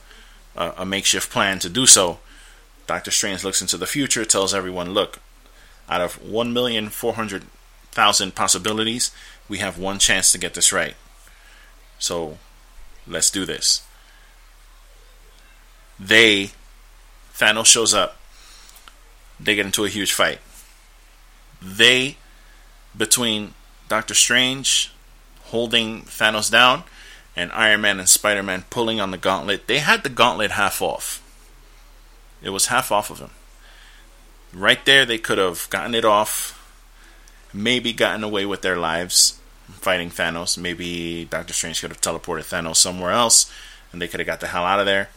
[0.57, 2.19] a, a makeshift plan to do so.
[2.87, 5.19] Doctor Strange looks into the future, tells everyone, look,
[5.89, 9.11] out of 1,400,000 possibilities,
[9.49, 10.95] we have one chance to get this right.
[11.99, 12.39] So
[13.07, 13.83] let's do this.
[15.99, 16.53] They,
[17.35, 18.17] Thanos shows up,
[19.39, 20.41] they get into a huge fight.
[21.61, 22.17] They,
[22.97, 23.55] between
[23.89, 24.93] Doctor Strange
[25.45, 26.85] holding Thanos down
[27.37, 30.83] and Iron Man and Spider Man pulling on the gauntlet, they had the gauntlet half
[30.83, 31.22] off.
[32.43, 33.31] It was half off of him.
[34.53, 36.59] Right there, they could have gotten it off,
[37.53, 39.39] maybe gotten away with their lives
[39.71, 40.59] fighting Thanos.
[40.59, 43.51] Maybe Doctor Strange could have teleported Thanos somewhere else
[43.93, 45.11] and they could have got the hell out of there.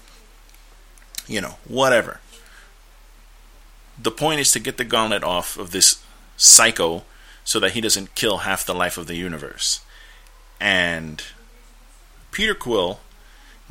[1.27, 2.19] You know, whatever.
[4.01, 6.03] The point is to get the gauntlet off of this
[6.37, 7.03] psycho
[7.43, 9.81] so that he doesn't kill half the life of the universe.
[10.59, 11.23] And
[12.31, 12.99] Peter Quill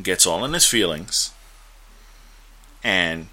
[0.03, 1.33] gets all in his feelings,
[2.83, 3.29] and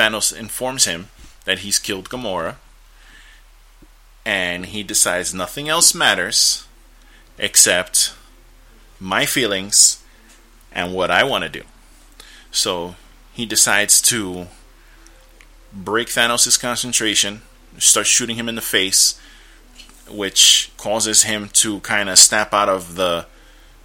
[0.00, 1.08] Thanos informs him
[1.44, 2.54] that he's killed Gamora,
[4.24, 6.66] and he decides nothing else matters
[7.36, 8.14] except
[8.98, 10.02] my feelings
[10.72, 11.64] and what I want to do.
[12.50, 12.94] So
[13.34, 14.48] he decides to
[15.70, 17.42] break Thanos' concentration,
[17.76, 19.20] start shooting him in the face,
[20.08, 23.26] which causes him to kind of snap out of the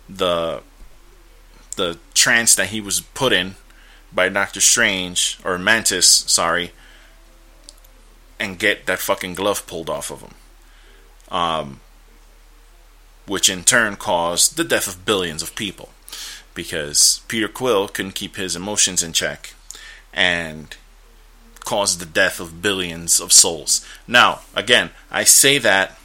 [0.08, 0.62] the
[1.76, 3.56] the trance that he was put in
[4.16, 6.72] by Doctor Strange or Mantis, sorry,
[8.40, 10.34] and get that fucking glove pulled off of him.
[11.30, 11.82] Um,
[13.28, 15.90] which in turn caused the death of billions of people
[16.54, 19.54] because Peter Quill couldn't keep his emotions in check
[20.14, 20.76] and
[21.62, 23.86] caused the death of billions of souls.
[24.08, 26.00] Now, again, I say that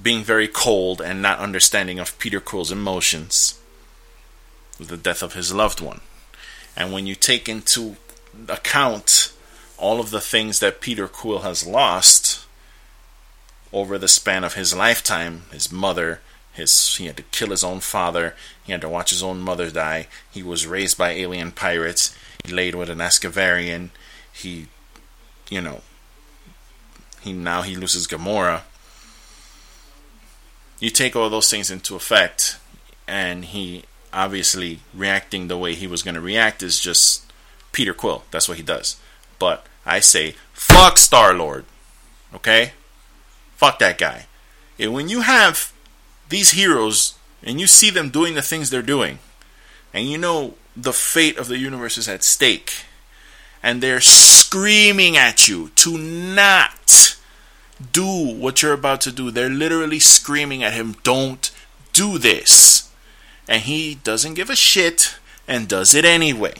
[0.00, 3.58] being very cold and not understanding of Peter Quill's emotions
[4.78, 6.00] the death of his loved one.
[6.76, 7.96] And when you take into
[8.48, 9.32] account
[9.78, 12.44] all of the things that Peter Quill has lost
[13.72, 16.20] over the span of his lifetime, his mother,
[16.52, 19.70] his he had to kill his own father, he had to watch his own mother
[19.70, 23.90] die, he was raised by alien pirates, he laid with an Aaskavarian,
[24.32, 24.68] he
[25.50, 25.80] you know
[27.20, 28.62] he now he loses Gamora.
[30.78, 32.58] You take all those things into effect
[33.08, 37.30] and he obviously reacting the way he was going to react is just
[37.72, 38.24] Peter Quill.
[38.30, 38.96] That's what he does.
[39.38, 41.64] But I say, fuck Star Lord.
[42.34, 42.72] Okay?
[43.56, 44.26] Fuck that guy.
[44.78, 45.72] And when you have
[46.28, 49.18] these heroes and you see them doing the things they're doing,
[49.94, 52.72] and you know the fate of the universe is at stake,
[53.62, 57.16] and they're screaming at you to not
[57.92, 61.50] do what you're about to do, they're literally screaming at him, don't
[61.92, 62.75] do this.
[63.48, 65.16] And he doesn't give a shit
[65.46, 66.54] and does it anyway.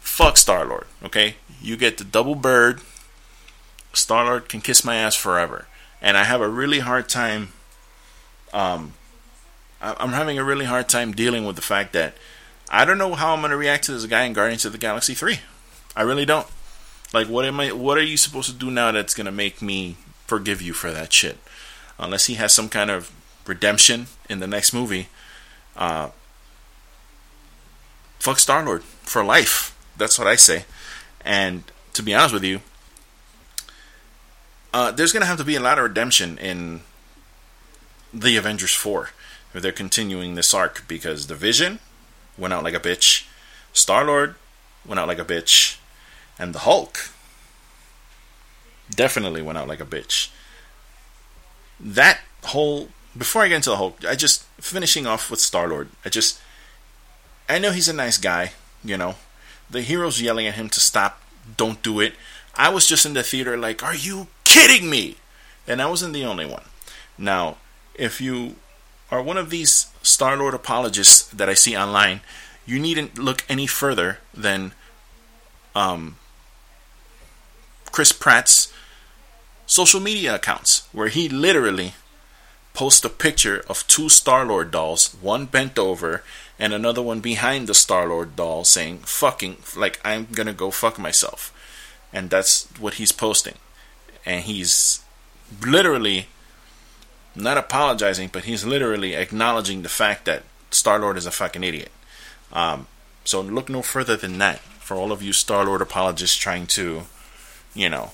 [0.00, 1.36] Fuck Star Lord, okay?
[1.62, 2.80] You get the double bird.
[3.92, 5.66] Star Lord can kiss my ass forever.
[6.00, 7.50] And I have a really hard time.
[8.52, 8.94] Um,
[9.80, 12.14] I'm having a really hard time dealing with the fact that
[12.70, 14.78] I don't know how I'm going to react to this guy in Guardians of the
[14.78, 15.40] Galaxy 3.
[15.96, 16.46] I really don't.
[17.12, 17.72] Like, what am I?
[17.72, 20.90] What are you supposed to do now that's going to make me forgive you for
[20.90, 21.38] that shit?
[21.98, 23.10] Unless he has some kind of
[23.46, 25.08] redemption in the next movie.
[25.78, 26.10] Uh,
[28.18, 29.78] fuck Star Lord for life.
[29.96, 30.64] That's what I say.
[31.24, 31.62] And
[31.94, 32.60] to be honest with you,
[34.74, 36.82] uh, there's going to have to be a lot of redemption in
[38.12, 39.10] the Avengers 4
[39.54, 41.78] if they're continuing this arc because the Vision
[42.36, 43.26] went out like a bitch,
[43.72, 44.34] Star Lord
[44.86, 45.78] went out like a bitch,
[46.38, 47.10] and the Hulk
[48.90, 50.30] definitely went out like a bitch.
[51.80, 52.88] That whole
[53.18, 55.88] before I get into the Hulk, I just finishing off with Star Lord.
[56.04, 56.40] I just
[57.48, 58.52] I know he's a nice guy,
[58.84, 59.16] you know.
[59.68, 61.20] The hero's yelling at him to stop,
[61.56, 62.14] don't do it.
[62.54, 65.16] I was just in the theater like, are you kidding me?
[65.66, 66.64] And I wasn't the only one.
[67.16, 67.56] Now,
[67.94, 68.56] if you
[69.10, 72.20] are one of these Star Lord apologists that I see online,
[72.66, 74.72] you needn't look any further than
[75.74, 76.16] um,
[77.90, 78.72] Chris Pratt's
[79.66, 81.94] social media accounts, where he literally
[82.78, 86.22] posts a picture of two Star Lord dolls, one bent over
[86.60, 90.96] and another one behind the Star Lord doll, saying "fucking," like I'm gonna go fuck
[90.96, 91.52] myself,
[92.12, 93.56] and that's what he's posting,
[94.24, 95.00] and he's
[95.60, 96.28] literally
[97.34, 101.90] not apologizing, but he's literally acknowledging the fact that Star Lord is a fucking idiot.
[102.52, 102.86] Um,
[103.24, 107.02] so look no further than that for all of you Star Lord apologists trying to,
[107.74, 108.12] you know,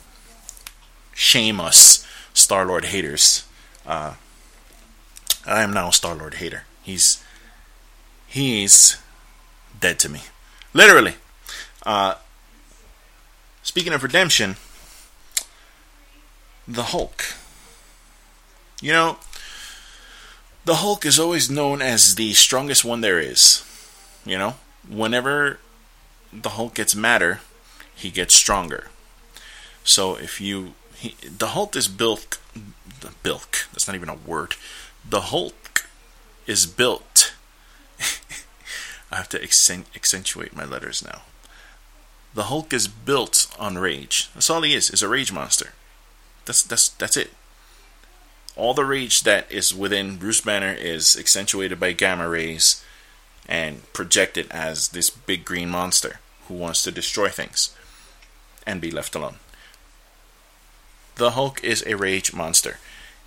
[1.13, 3.45] shame us Star Lord haters.
[3.85, 4.15] Uh,
[5.47, 6.65] I am now a Star Lord hater.
[6.83, 7.23] He's
[8.27, 8.99] he's
[9.79, 10.23] dead to me,
[10.73, 11.15] literally.
[11.85, 12.15] Uh,
[13.63, 14.57] speaking of redemption,
[16.67, 17.25] the Hulk.
[18.81, 19.19] You know,
[20.65, 23.63] the Hulk is always known as the strongest one there is.
[24.25, 24.55] You know,
[24.89, 25.59] whenever
[26.33, 27.41] the Hulk gets madder,
[27.95, 28.89] he gets stronger.
[29.85, 32.39] So if you, he, the Hulk is built,
[33.23, 33.67] bilk.
[33.73, 34.55] That's not even a word.
[35.09, 35.87] The Hulk
[36.47, 37.35] is built.
[39.13, 41.23] I have to accentuate my letters now.
[42.35, 44.29] The Hulk is built on rage.
[44.35, 44.91] That's all he is.
[44.91, 45.73] Is a rage monster.
[46.45, 47.31] That's that's that's it.
[48.57, 52.85] All the rage that is within Bruce Banner is accentuated by gamma rays
[53.47, 57.75] and projected as this big green monster who wants to destroy things
[58.67, 59.37] and be left alone.
[61.17, 62.79] The Hulk is a rage monster.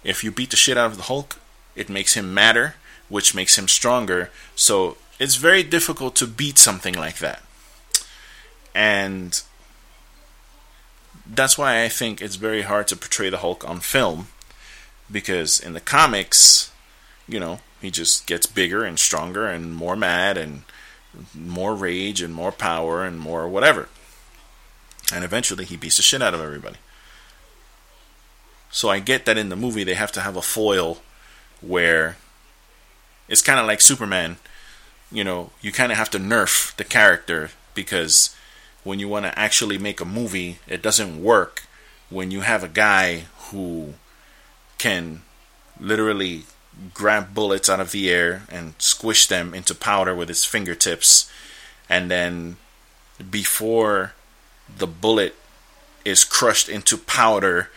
[0.03, 1.38] If you beat the shit out of the Hulk,
[1.78, 2.75] it makes him madder,
[3.07, 4.32] which makes him stronger.
[4.55, 7.41] So it's very difficult to beat something like that.
[8.75, 9.41] And
[11.25, 14.28] that's why I think it's very hard to portray the Hulk on film
[15.11, 16.71] because in the comics,
[17.28, 20.63] you know, he just gets bigger and stronger and more mad and
[21.34, 23.89] more rage and more power and more whatever.
[25.13, 26.78] And eventually he beats the shit out of everybody.
[28.69, 30.99] So I get that in the movie they have to have a foil
[31.62, 32.18] where
[33.28, 34.38] it's kind of like Superman.
[35.12, 38.36] You know, you kind of have to nerf the character because
[38.84, 41.64] when you want to actually make a movie, it doesn't work
[42.10, 43.93] when you have a guy who
[44.78, 45.22] can
[45.80, 46.43] literally
[46.93, 51.30] grab bullets out of the air and squish them into powder with his fingertips
[51.89, 52.58] and then
[53.32, 54.14] before
[54.78, 55.36] the bullet
[56.05, 57.70] is crushed into powder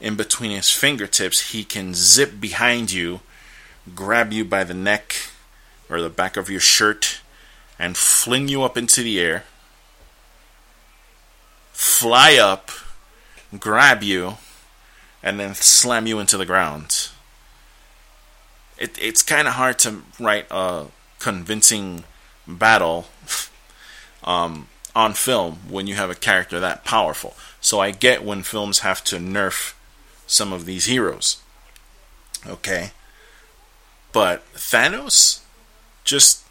[0.00, 3.20] in between his fingertips, he can zip behind you,
[3.94, 5.16] grab you by the neck
[5.90, 7.20] or the back of your shirt,
[7.78, 9.44] and fling you up into the air,
[11.72, 12.70] fly up,
[13.58, 14.34] grab you,
[15.22, 17.08] and then slam you into the ground.
[18.76, 20.86] It, it's kind of hard to write a
[21.18, 22.04] convincing
[22.46, 23.06] battle
[24.24, 27.34] um, on film when you have a character that powerful.
[27.60, 29.74] So I get when films have to nerf
[30.26, 31.38] some of these heroes.
[32.46, 32.92] Okay?
[34.12, 35.40] But Thanos
[36.04, 36.44] just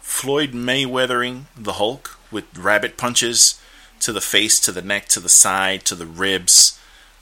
[0.00, 3.60] Floyd Mayweathering the Hulk with rabbit punches
[4.00, 6.78] to the face, to the neck, to the side, to the ribs,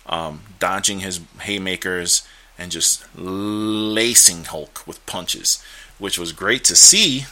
[0.06, 2.26] um, dodging his haymakers,
[2.58, 5.62] and just lacing Hulk with punches,
[5.98, 7.26] which was great to see.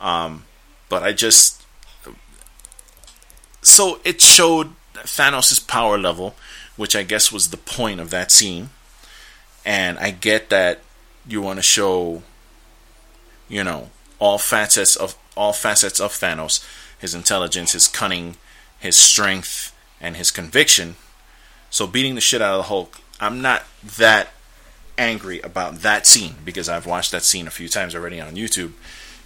[0.00, 0.44] Um,
[0.88, 1.62] but I just.
[3.62, 6.34] So it showed Thanos' power level,
[6.76, 8.70] which I guess was the point of that scene.
[9.64, 10.80] And I get that
[11.26, 12.22] you want to show,
[13.48, 16.64] you know, all facets of all facets of Thanos,
[16.98, 18.36] his intelligence, his cunning,
[18.78, 20.96] his strength, and his conviction.
[21.70, 23.64] So beating the shit out of the Hulk, I'm not
[23.98, 24.28] that
[24.96, 28.72] angry about that scene because I've watched that scene a few times already on YouTube.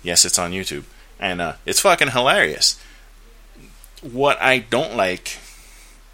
[0.03, 0.84] Yes, it's on YouTube,
[1.20, 2.80] and uh, it's fucking hilarious.
[4.01, 5.38] What I don't like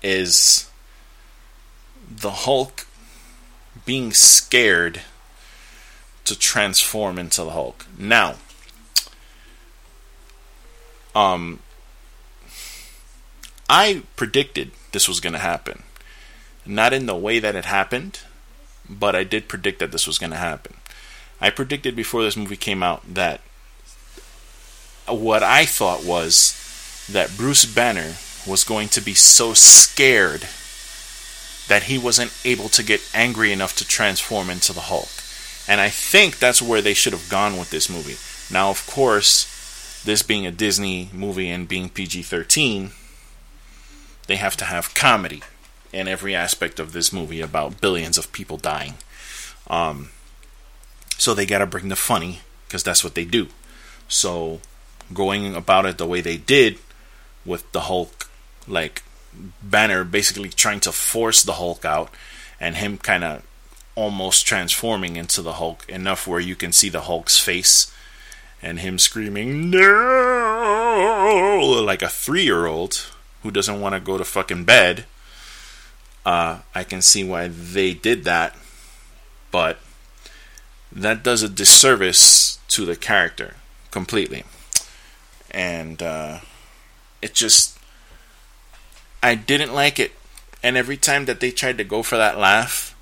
[0.02, 0.68] is
[2.10, 2.86] the Hulk
[3.84, 5.02] being scared
[6.24, 7.86] to transform into the Hulk.
[7.98, 8.36] Now,
[11.14, 11.60] um,
[13.68, 15.82] I predicted this was going to happen.
[16.66, 18.20] Not in the way that it happened,
[18.88, 20.76] but I did predict that this was going to happen.
[21.40, 23.40] I predicted before this movie came out that
[25.06, 28.14] what I thought was that Bruce Banner
[28.46, 30.48] was going to be so scared
[31.68, 35.08] that he wasn't able to get angry enough to transform into the Hulk.
[35.66, 38.16] And I think that's where they should have gone with this movie.
[38.52, 42.90] Now, of course, this being a Disney movie and being PG 13,
[44.26, 45.42] they have to have comedy
[45.92, 48.94] in every aspect of this movie about billions of people dying.
[49.68, 50.10] Um,
[51.16, 53.48] so they got to bring the funny because that's what they do.
[54.08, 54.60] So
[55.12, 56.78] going about it the way they did
[57.46, 58.28] with the Hulk,
[58.66, 59.02] like
[59.62, 62.10] Banner basically trying to force the Hulk out
[62.60, 63.42] and him kind of
[63.94, 67.92] almost transforming into the Hulk enough where you can see the Hulk's face
[68.60, 73.10] and him screaming no like a 3-year-old
[73.42, 75.04] who doesn't want to go to fucking bed.
[76.24, 78.56] Uh, I can see why they did that,
[79.50, 79.78] but
[80.90, 83.56] that does a disservice to the character
[83.90, 84.44] completely.
[85.50, 86.40] And uh,
[87.20, 87.78] it just,
[89.22, 90.12] I didn't like it.
[90.62, 92.93] And every time that they tried to go for that laugh,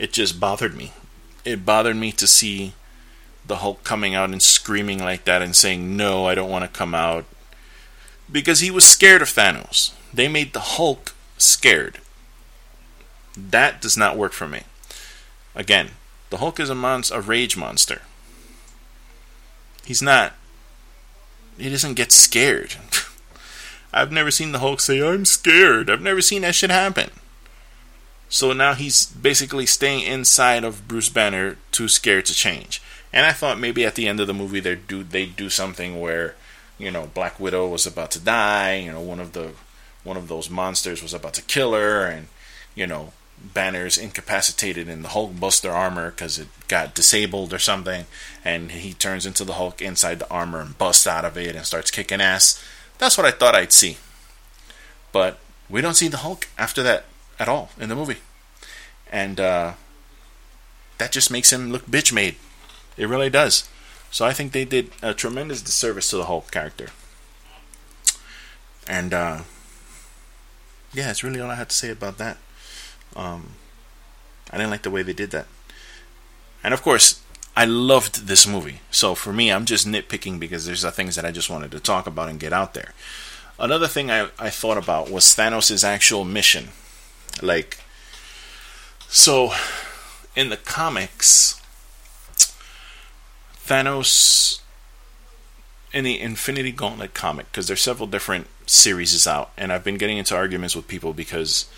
[0.00, 0.92] it just bothered me.
[1.44, 2.72] It bothered me to see
[3.46, 6.78] the Hulk coming out and screaming like that and saying, No, I don't want to
[6.78, 7.26] come out.
[8.32, 9.92] Because he was scared of Thanos.
[10.12, 11.98] They made the Hulk scared.
[13.36, 14.62] That does not work for me.
[15.54, 15.90] Again,
[16.30, 18.00] the Hulk is a, mon- a rage monster.
[19.84, 20.32] He's not.
[21.58, 22.76] He doesn't get scared.
[23.92, 25.90] I've never seen the Hulk say, I'm scared.
[25.90, 27.10] I've never seen that shit happen.
[28.30, 32.80] So now he's basically staying inside of Bruce Banner, too scared to change.
[33.12, 36.00] And I thought maybe at the end of the movie they do they do something
[36.00, 36.36] where,
[36.78, 38.76] you know, Black Widow was about to die.
[38.76, 39.54] You know, one of the
[40.04, 42.28] one of those monsters was about to kill her, and
[42.76, 43.12] you know,
[43.42, 48.06] Banner's incapacitated in the Hulk Buster armor because it got disabled or something,
[48.44, 51.66] and he turns into the Hulk inside the armor and busts out of it and
[51.66, 52.62] starts kicking ass.
[52.98, 53.96] That's what I thought I'd see.
[55.10, 57.06] But we don't see the Hulk after that
[57.40, 58.18] at all in the movie.
[59.10, 59.72] And uh,
[60.98, 62.36] that just makes him look bitch made.
[62.96, 63.68] It really does.
[64.12, 66.90] So I think they did a tremendous disservice to the Hulk character.
[68.86, 69.40] And uh,
[70.92, 72.36] yeah, that's really all I had to say about that.
[73.16, 73.54] Um,
[74.50, 75.46] I didn't like the way they did that.
[76.62, 77.22] And of course,
[77.56, 78.80] I loved this movie.
[78.90, 81.80] So for me, I'm just nitpicking because there's the things that I just wanted to
[81.80, 82.92] talk about and get out there.
[83.58, 86.68] Another thing I, I thought about was Thanos' actual mission.
[87.42, 87.78] Like,
[89.08, 89.52] so
[90.36, 91.60] in the comics,
[93.66, 94.60] Thanos
[95.92, 99.96] in the Infinity Gauntlet comic, because there's several different series is out, and I've been
[99.96, 101.68] getting into arguments with people because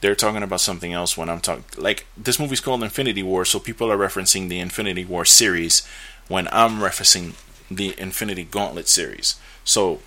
[0.00, 1.64] they're talking about something else when I'm talking.
[1.76, 5.86] Like this movie's called Infinity War, so people are referencing the Infinity War series
[6.28, 7.34] when I'm referencing
[7.70, 9.36] the Infinity Gauntlet series.
[9.64, 10.00] So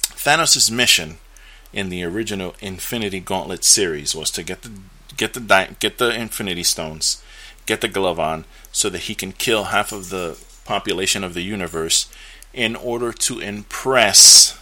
[0.00, 1.18] Thanos' mission
[1.72, 4.70] in the original Infinity Gauntlet series was to get the
[5.16, 7.22] get the di- get the Infinity Stones,
[7.66, 11.42] get the glove on, so that he can kill half of the population of the
[11.42, 12.10] universe
[12.52, 14.58] in order to impress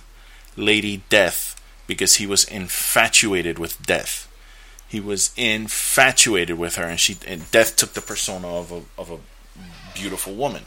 [0.56, 4.26] Lady Death because he was infatuated with Death.
[4.86, 9.10] He was infatuated with her, and she and Death took the persona of a of
[9.10, 9.18] a
[9.94, 10.64] beautiful woman.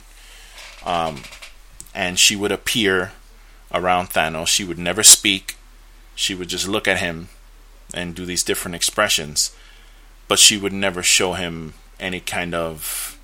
[0.85, 1.23] Um,
[1.93, 3.11] and she would appear
[3.73, 4.47] around Thanos.
[4.47, 5.55] She would never speak.
[6.15, 7.29] She would just look at him
[7.93, 9.55] and do these different expressions,
[10.27, 13.19] but she would never show him any kind of,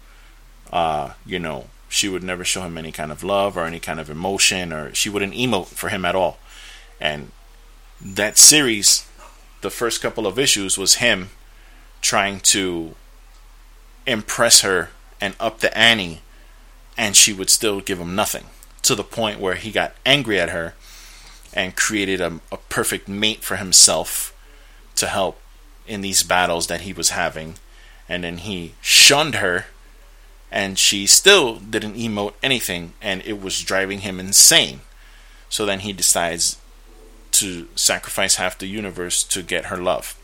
[0.71, 3.99] uh, you know, she would never show him any kind of love or any kind
[3.99, 6.37] of emotion, or she wouldn't emote for him at all.
[6.99, 7.31] And
[8.01, 9.07] that series,
[9.61, 11.29] the first couple of issues was him
[12.01, 12.95] trying to
[14.05, 16.21] impress her and up the ante,
[16.97, 18.45] and she would still give him nothing
[18.83, 20.75] to the point where he got angry at her
[21.53, 24.33] and created a, a perfect mate for himself
[24.95, 25.39] to help
[25.87, 27.55] in these battles that he was having.
[28.09, 29.65] And then he shunned her,
[30.51, 34.81] and she still didn't emote anything, and it was driving him insane.
[35.49, 36.57] So then he decides
[37.33, 40.15] to sacrifice half the universe to get her love.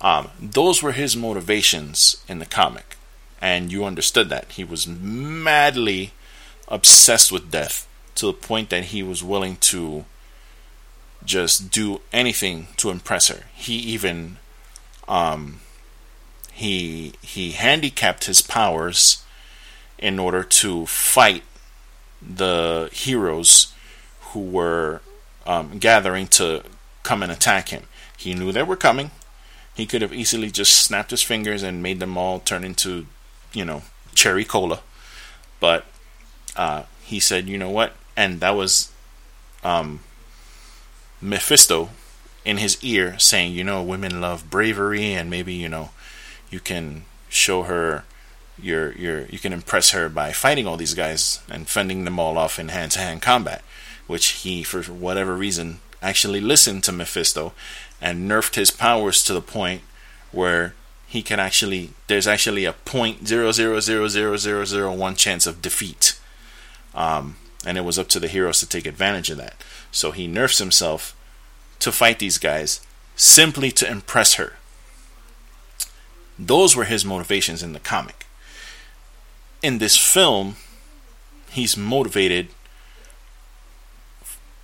[0.00, 2.96] Um, those were his motivations in the comic,
[3.40, 4.52] and you understood that.
[4.52, 6.12] He was madly
[6.68, 10.04] obsessed with death to the point that he was willing to
[11.24, 13.44] just do anything to impress her.
[13.54, 14.38] He even
[15.08, 15.60] um,
[16.52, 19.24] he he handicapped his powers
[19.98, 21.42] in order to fight
[22.20, 23.72] the heroes
[24.32, 25.00] who were
[25.46, 26.62] um, gathering to
[27.02, 27.84] come and attack him.
[28.16, 29.10] He knew they were coming.
[29.74, 33.06] He could have easily just snapped his fingers and made them all turn into,
[33.52, 33.82] you know,
[34.14, 34.80] cherry cola.
[35.60, 35.84] But
[36.56, 37.92] uh, he said, you know what?
[38.16, 38.90] And that was
[39.62, 40.00] um,
[41.26, 41.90] Mephisto
[42.44, 45.90] in his ear saying, you know, women love bravery and maybe, you know,
[46.50, 48.04] you can show her
[48.62, 52.38] your your you can impress her by fighting all these guys and fending them all
[52.38, 53.62] off in hand to hand combat,
[54.06, 57.52] which he for whatever reason actually listened to Mephisto
[58.00, 59.82] and nerfed his powers to the point
[60.30, 60.74] where
[61.08, 65.46] he can actually there's actually a point zero zero zero zero zero zero one chance
[65.46, 66.18] of defeat.
[66.94, 69.56] Um, and it was up to the heroes to take advantage of that.
[69.90, 71.15] So he nerfs himself
[71.80, 72.80] to fight these guys
[73.14, 74.54] simply to impress her.
[76.38, 78.26] Those were his motivations in the comic.
[79.62, 80.56] In this film,
[81.50, 82.48] he's motivated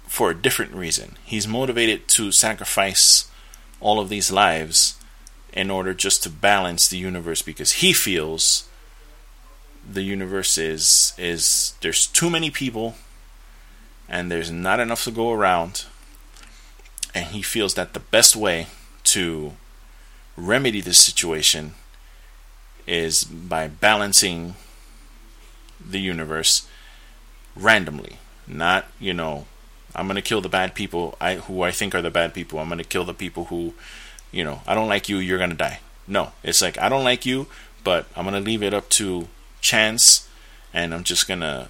[0.07, 1.17] for a different reason.
[1.25, 3.31] He's motivated to sacrifice
[3.81, 4.97] all of these lives
[5.53, 8.69] in order just to balance the universe because he feels
[9.91, 12.95] the universe is is there's too many people
[14.09, 15.87] and there's not enough to go around
[17.15, 18.67] and he feels that the best way
[19.05, 19.53] to
[20.37, 21.75] remedy this situation
[22.87, 24.55] is by balancing
[25.85, 26.67] the universe
[27.55, 28.19] randomly.
[28.47, 29.47] Not you know
[29.95, 32.59] i'm going to kill the bad people I, who i think are the bad people.
[32.59, 33.75] I'm going to kill the people who
[34.31, 35.81] you know i don't like you you're going to die.
[36.07, 37.47] No it's like i don't like you
[37.85, 39.29] but i'm going to leave it up to
[39.61, 40.29] chance
[40.75, 41.69] and i'm just going to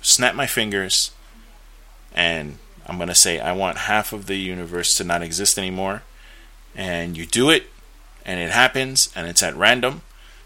[0.00, 1.10] snap my fingers
[2.14, 6.02] and I'm going to say, I want half of the universe to not exist anymore.
[6.74, 7.66] And you do it,
[8.24, 10.02] and it happens, and it's at random.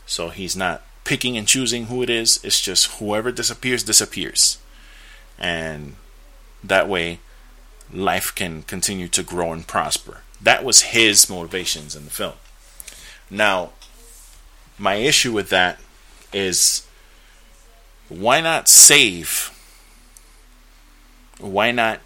[0.06, 2.40] So he's not picking and choosing who it is.
[2.44, 4.58] It's just whoever disappears, disappears.
[5.38, 5.96] And
[6.62, 7.20] that way,
[7.92, 10.22] life can continue to grow and prosper.
[10.40, 12.34] That was his motivations in the film.
[13.30, 13.70] Now,
[14.78, 15.80] my issue with that
[16.32, 16.86] is
[18.08, 19.50] why not save?
[21.38, 22.00] Why not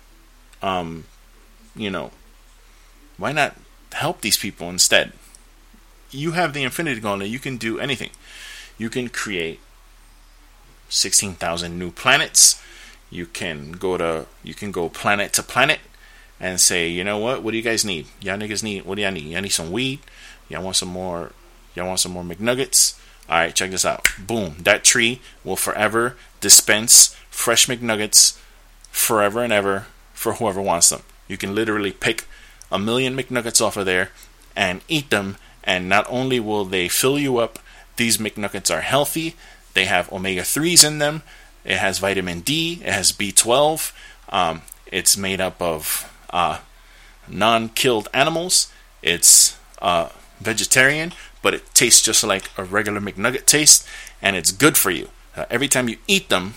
[0.63, 1.05] um,
[1.75, 2.11] you know,
[3.17, 3.57] why not
[3.93, 5.13] help these people instead?
[6.11, 7.29] You have the Infinity Gauntlet.
[7.29, 8.11] You can do anything.
[8.79, 9.61] You can create
[10.89, 12.61] sixteen thousand new planets.
[13.11, 15.81] You can go to you can go planet to planet
[16.41, 17.43] and say, you know what?
[17.43, 18.07] What do you guys need?
[18.21, 19.25] Y'all niggas need what do y'all need?
[19.25, 20.01] Y'all need some weed.
[20.49, 21.33] Y'all want some more?
[21.75, 22.99] Y'all want some more McNuggets?
[23.29, 24.09] All right, check this out.
[24.19, 24.57] Boom!
[24.61, 28.37] That tree will forever dispense fresh McNuggets
[28.91, 29.87] forever and ever
[30.21, 31.01] for whoever wants them.
[31.29, 32.27] You can literally pick
[32.71, 34.11] a million McNuggets off of there
[34.55, 37.59] and eat them, and not only will they fill you up,
[37.97, 39.35] these McNuggets are healthy.
[39.73, 41.23] They have omega 3s in them.
[41.65, 42.83] It has vitamin D.
[42.85, 43.93] It has B12.
[44.29, 44.61] Um,
[44.93, 46.59] It's made up of uh,
[47.27, 48.71] non-killed animals.
[49.01, 53.89] It's uh, vegetarian, but it tastes just like a regular McNugget taste,
[54.21, 55.09] and it's good for you.
[55.35, 56.55] Uh, every time you eat them,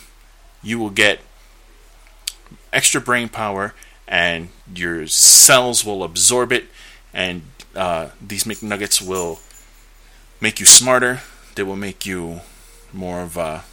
[0.61, 1.19] you will get
[2.73, 3.73] extra brain power,
[4.07, 6.65] and your cells will absorb it,
[7.13, 7.43] and
[7.75, 9.39] uh, these McNuggets will
[10.41, 11.21] make you smarter.
[11.55, 12.41] They will make you
[12.91, 13.63] more of a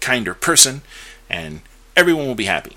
[0.00, 0.82] kinder person,
[1.30, 1.62] and
[1.96, 2.76] everyone will be happy.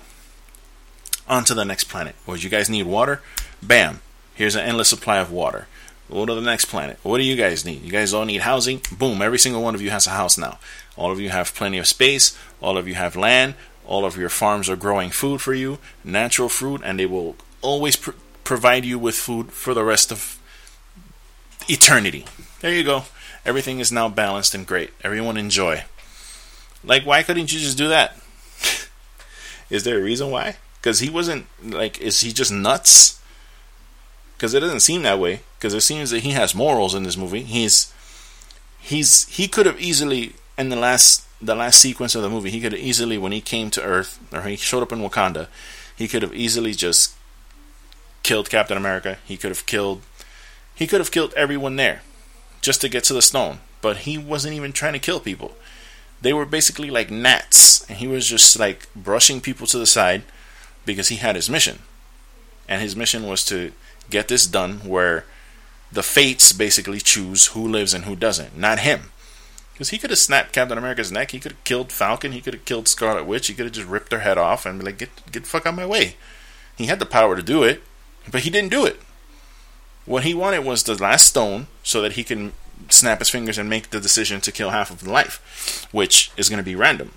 [1.28, 2.14] On to the next planet.
[2.24, 3.20] Well, you guys need water?
[3.62, 4.00] Bam!
[4.34, 5.66] Here's an endless supply of water.
[6.10, 6.98] Go to the next planet.
[7.02, 7.82] What do you guys need?
[7.82, 8.80] You guys all need housing?
[8.96, 10.58] Boom, every single one of you has a house now.
[10.94, 12.38] All of you have plenty of space.
[12.60, 13.54] All of you have land.
[13.86, 17.96] All of your farms are growing food for you, natural fruit, and they will always
[17.96, 18.10] pr-
[18.44, 20.38] provide you with food for the rest of
[21.68, 22.24] eternity.
[22.60, 23.04] There you go.
[23.44, 24.90] Everything is now balanced and great.
[25.04, 25.84] Everyone enjoy.
[26.82, 28.16] Like, why couldn't you just do that?
[29.70, 30.56] is there a reason why?
[30.80, 33.20] Because he wasn't, like, is he just nuts?
[34.36, 35.40] Because it doesn't seem that way.
[35.58, 37.42] Because it seems that he has morals in this movie.
[37.42, 37.92] He's,
[38.78, 42.60] he's, he could have easily, in the last, the last sequence of the movie, he
[42.60, 45.48] could have easily, when he came to Earth, or he showed up in Wakanda,
[45.96, 47.14] he could have easily just
[48.22, 49.18] killed Captain America.
[49.24, 50.02] He could have killed,
[50.74, 52.02] he could have killed everyone there
[52.60, 53.60] just to get to the stone.
[53.82, 55.56] But he wasn't even trying to kill people.
[56.20, 60.22] They were basically like gnats, and he was just like brushing people to the side
[60.84, 61.80] because he had his mission.
[62.68, 63.72] And his mission was to
[64.10, 65.24] get this done where
[65.92, 69.10] the fates basically choose who lives and who doesn't, not him.
[69.76, 72.54] Because he could have snapped Captain America's neck, he could have killed Falcon, he could
[72.54, 74.96] have killed Scarlet Witch, he could have just ripped her head off and be like,
[74.96, 76.16] get, get the fuck out of my way.
[76.78, 77.82] He had the power to do it,
[78.30, 78.98] but he didn't do it.
[80.06, 82.54] What he wanted was the last stone so that he can
[82.88, 86.48] snap his fingers and make the decision to kill half of the life, which is
[86.48, 87.12] going to be random.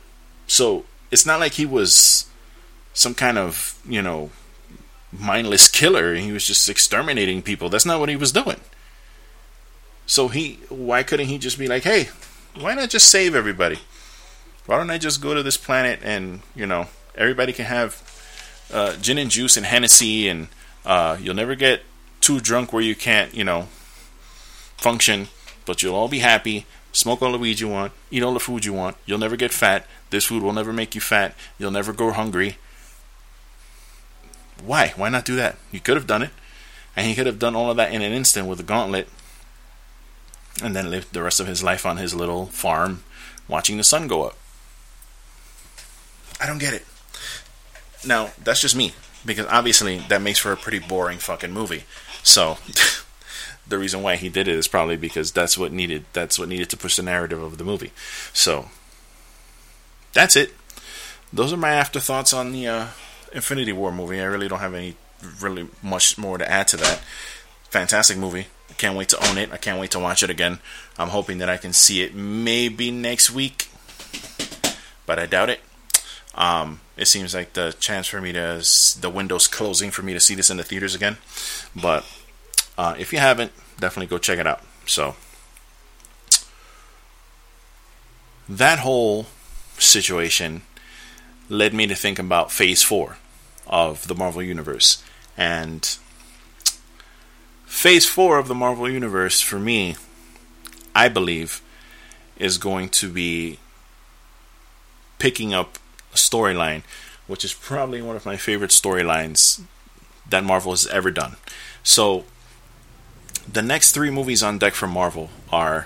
[0.45, 2.26] So it's not like he was
[2.93, 4.32] some kind of, you know,
[5.18, 6.14] mindless killer.
[6.16, 7.70] He was just exterminating people.
[7.70, 8.60] That's not what he was doing.
[10.05, 12.10] So he, why couldn't he just be like, hey,
[12.60, 13.80] why not just save everybody?
[14.66, 18.03] Why don't I just go to this planet and you know everybody can have
[18.72, 20.47] uh, gin and juice and Hennessy and
[20.86, 21.82] uh, you'll never get
[22.22, 23.68] too drunk where you can't you know
[24.78, 25.28] function,
[25.66, 26.66] but you'll all be happy.
[26.91, 28.97] Smoke all the weed you want, eat all the food you want.
[29.05, 29.86] You'll never get fat.
[30.10, 31.36] This food will never make you fat.
[31.60, 32.57] You'll never go hungry.
[34.64, 34.93] Why?
[34.95, 35.57] Why not do that?
[35.72, 36.32] You could have done it.
[36.95, 39.07] And he could have done all of that in an instant with a gauntlet.
[40.62, 43.03] And then lived the rest of his life on his little farm
[43.47, 44.38] watching the sun go up.
[46.41, 46.86] I don't get it.
[48.05, 48.93] Now, that's just me.
[49.26, 51.84] Because obviously that makes for a pretty boring fucking movie.
[52.24, 52.57] So
[53.68, 56.70] the reason why he did it is probably because that's what needed that's what needed
[56.70, 57.91] to push the narrative of the movie.
[58.34, 58.70] So
[60.14, 60.53] that's it.
[61.34, 62.88] Those are my afterthoughts on the uh,
[63.34, 64.22] Infinity War movie.
[64.22, 64.95] I really don't have any
[65.41, 67.01] really much more to add to that.
[67.70, 68.47] Fantastic movie.
[68.80, 69.52] Can't wait to own it.
[69.52, 70.60] I can't wait to watch it again.
[70.98, 73.68] I'm hoping that I can see it maybe next week,
[75.06, 75.60] but I doubt it.
[76.34, 78.64] Um, it seems like the chance for me to
[79.02, 81.18] the window's closing for me to see this in the theaters again.
[81.76, 82.06] But
[82.78, 83.52] uh, if you haven't,
[83.82, 84.62] definitely go check it out.
[84.86, 85.16] So
[88.48, 89.26] that whole
[89.78, 90.62] situation
[91.50, 93.18] led me to think about Phase Four
[93.68, 95.04] of the Marvel Universe,
[95.36, 95.98] and
[97.70, 99.95] Phase Four of the Marvel Universe for me,
[100.93, 101.61] I believe,
[102.36, 103.59] is going to be
[105.17, 105.78] picking up
[106.11, 106.82] a storyline,
[107.28, 109.61] which is probably one of my favorite storylines
[110.28, 111.38] that Marvel has ever done.
[111.82, 112.26] So,
[113.49, 115.86] the next three movies on deck for Marvel are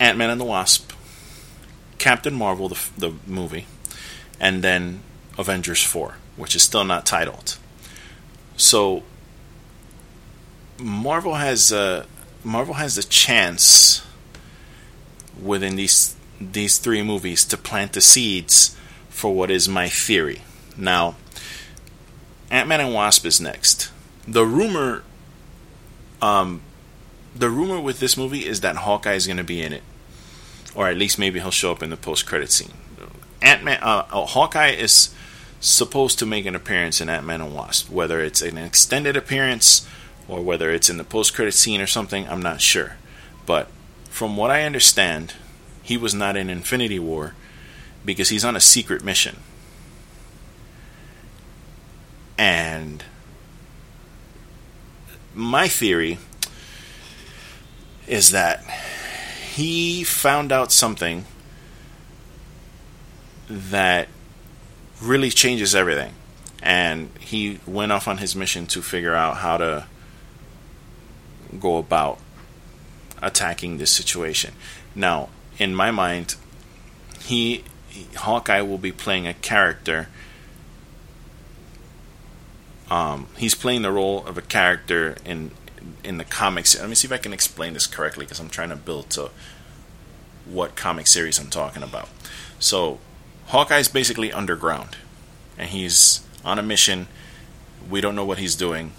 [0.00, 0.92] Ant Man and the Wasp,
[1.98, 3.66] Captain Marvel, the, the movie,
[4.40, 5.02] and then
[5.38, 7.58] Avengers 4, which is still not titled.
[8.56, 9.04] So,
[10.82, 12.06] Marvel has uh,
[12.44, 14.04] Marvel has the chance
[15.40, 18.76] within these these three movies to plant the seeds
[19.08, 20.42] for what is my theory.
[20.76, 21.14] Now,
[22.50, 23.90] Ant Man and Wasp is next.
[24.26, 25.02] The rumor,
[26.20, 26.62] um,
[27.34, 29.82] the rumor with this movie is that Hawkeye is going to be in it,
[30.74, 32.72] or at least maybe he'll show up in the post-credit scene.
[33.40, 35.14] Ant Man, uh, oh, Hawkeye is
[35.60, 39.86] supposed to make an appearance in Ant Man and Wasp, whether it's an extended appearance
[40.28, 42.26] or whether it's in the post-credit scene or something.
[42.28, 42.96] I'm not sure,
[43.46, 43.68] but
[44.08, 45.34] from what I understand,
[45.82, 47.34] he was not in Infinity War
[48.04, 49.38] because he's on a secret mission.
[52.38, 53.04] And
[55.34, 56.18] my theory
[58.06, 58.64] is that
[59.54, 61.24] he found out something
[63.48, 64.08] that
[65.00, 66.14] really changes everything.
[66.62, 69.86] and he went off on his mission to figure out how to
[71.60, 72.18] go about
[73.20, 74.54] attacking this situation.
[74.94, 75.28] Now,
[75.58, 76.36] in my mind,
[77.20, 77.64] he
[78.16, 80.08] Hawkeye will be playing a character.
[82.90, 85.52] Um, he's playing the role of a character in
[86.04, 86.78] in the comics.
[86.78, 89.30] Let me see if I can explain this correctly because I'm trying to build to
[90.44, 92.08] what comic series I'm talking about.
[92.58, 92.98] So,
[93.46, 94.96] Hawkeye's basically underground,
[95.56, 97.08] and he's on a mission.
[97.88, 98.92] We don't know what he's doing.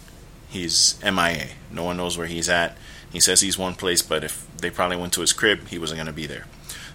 [0.50, 1.50] He's MIA.
[1.74, 2.78] No one knows where he's at.
[3.12, 5.98] He says he's one place, but if they probably went to his crib, he wasn't
[5.98, 6.46] going to be there.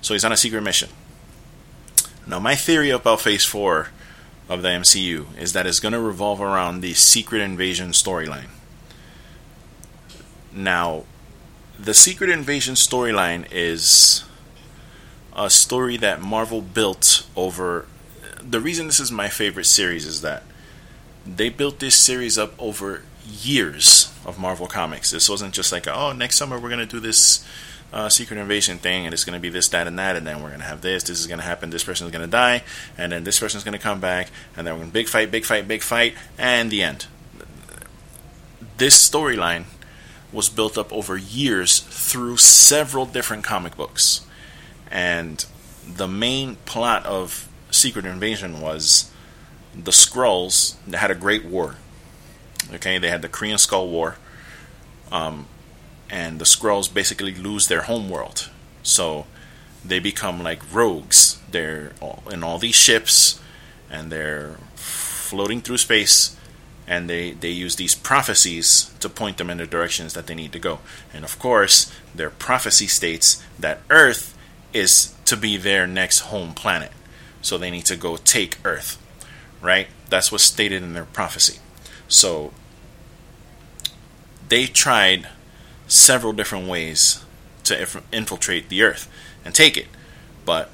[0.01, 0.89] So he's on a secret mission.
[2.27, 3.89] Now, my theory about Phase 4
[4.49, 8.49] of the MCU is that it's going to revolve around the Secret Invasion storyline.
[10.53, 11.05] Now,
[11.79, 14.25] the Secret Invasion storyline is
[15.37, 17.87] a story that Marvel built over.
[18.43, 20.43] The reason this is my favorite series is that
[21.25, 25.11] they built this series up over years of Marvel Comics.
[25.11, 27.45] This wasn't just like, oh, next summer we're going to do this
[27.93, 30.43] uh, Secret Invasion thing, and it's going to be this, that, and that, and then
[30.43, 32.31] we're going to have this, this is going to happen, this person is going to
[32.31, 32.63] die,
[32.99, 35.09] and then this person is going to come back, and then we're going to big
[35.09, 37.07] fight, big fight, big fight, and the end.
[38.77, 39.65] This storyline
[40.31, 44.27] was built up over years through several different comic books.
[44.91, 45.45] And
[45.87, 49.11] the main plot of Secret Invasion was
[49.75, 51.77] the Skrulls that had a great war.
[52.75, 54.17] Okay, they had the Kree-Skrull War.
[55.11, 55.47] Um,
[56.11, 58.51] and the Skrulls basically lose their homeworld.
[58.83, 59.27] So
[59.85, 61.41] they become like rogues.
[61.51, 61.93] They're
[62.31, 63.41] in all these ships
[63.91, 66.37] and they're floating through space
[66.87, 70.53] and they, they use these prophecies to point them in the directions that they need
[70.53, 70.79] to go.
[71.13, 74.37] And of course, their prophecy states that Earth
[74.73, 76.93] is to be their next home planet.
[77.43, 78.97] So they need to go take Earth.
[79.61, 79.89] Right?
[80.09, 81.59] That's what's stated in their prophecy.
[82.09, 82.53] So
[84.49, 85.29] they tried
[85.87, 87.25] several different ways
[87.65, 89.11] to inf- infiltrate the Earth
[89.45, 89.87] and take it.
[90.45, 90.71] But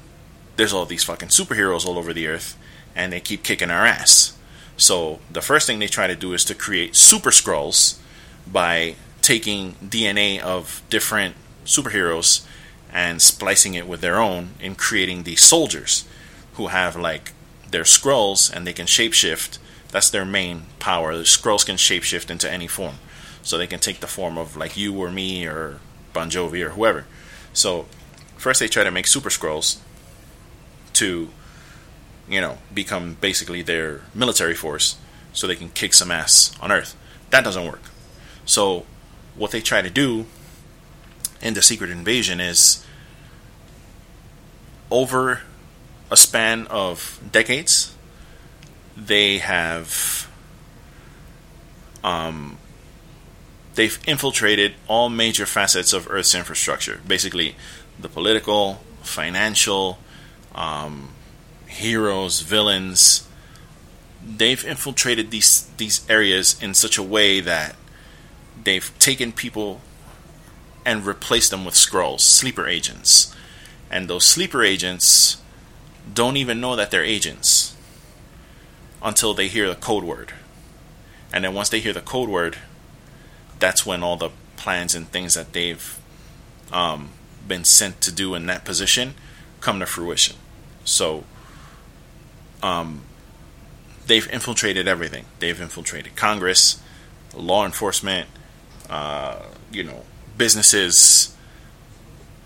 [0.55, 2.57] there's all these fucking superheroes all over the Earth,
[2.95, 4.37] and they keep kicking our ass.
[4.77, 7.99] So the first thing they try to do is to create super Skrulls
[8.45, 12.45] by taking DNA of different superheroes
[12.91, 16.05] and splicing it with their own in creating these soldiers
[16.53, 17.33] who have like
[17.69, 19.57] their Skrulls and they can shapeshift.
[19.95, 21.15] That's their main power.
[21.15, 22.95] The Skrulls can shapeshift into any form
[23.41, 25.79] so they can take the form of like you or me or
[26.11, 27.05] Bon Jovi or whoever.
[27.53, 27.85] So
[28.35, 29.77] first they try to make Super Skrulls
[30.95, 31.29] to,
[32.27, 34.97] you know, become basically their military force
[35.31, 36.93] so they can kick some ass on Earth.
[37.29, 37.83] That doesn't work.
[38.45, 38.85] So
[39.37, 40.25] what they try to do
[41.41, 42.85] in the Secret Invasion is
[44.91, 45.43] over
[46.11, 47.94] a span of decades,
[48.95, 50.29] they have
[52.03, 52.57] um,
[53.75, 57.01] they've infiltrated all major facets of Earth's infrastructure.
[57.05, 57.55] Basically,
[57.99, 59.99] the political, financial,
[60.53, 61.09] um,
[61.67, 63.27] heroes, villains.
[64.25, 67.75] They've infiltrated these these areas in such a way that
[68.63, 69.81] they've taken people
[70.85, 73.35] and replaced them with Skrulls, sleeper agents.
[73.89, 75.37] And those sleeper agents
[76.11, 77.64] don't even know that they're agents
[79.05, 80.33] until they hear the code word.
[81.31, 82.57] And then once they hear the code word,
[83.59, 85.97] that's when all the plans and things that they've
[86.73, 87.11] um,
[87.47, 89.13] been sent to do in that position
[89.61, 90.35] come to fruition.
[90.83, 91.23] So
[92.63, 93.03] um,
[94.07, 95.25] they've infiltrated everything.
[95.39, 96.81] They've infiltrated Congress,
[97.33, 98.27] law enforcement,
[98.89, 100.03] uh, you know,
[100.37, 101.35] businesses,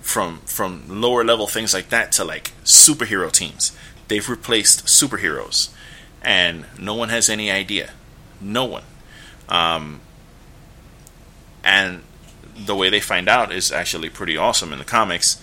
[0.01, 3.71] from from lower level things like that to like superhero teams.
[4.07, 5.69] They've replaced superheroes,
[6.21, 7.91] and no one has any idea.
[8.41, 8.83] No one.
[9.47, 10.01] Um,
[11.63, 12.03] and
[12.55, 15.41] the way they find out is actually pretty awesome in the comics.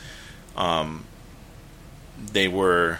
[0.56, 1.04] Um,
[2.18, 2.98] they were,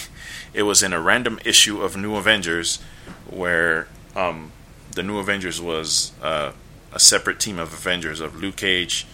[0.54, 2.80] it was in a random issue of New Avengers
[3.28, 4.52] where um,
[4.92, 6.52] the New Avengers was uh,
[6.92, 9.06] a separate team of Avengers of Luke Cage.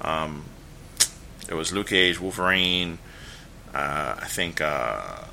[0.00, 0.44] Um,
[1.48, 2.98] it was Luke Cage, Wolverine.
[3.74, 5.24] Uh, I think uh,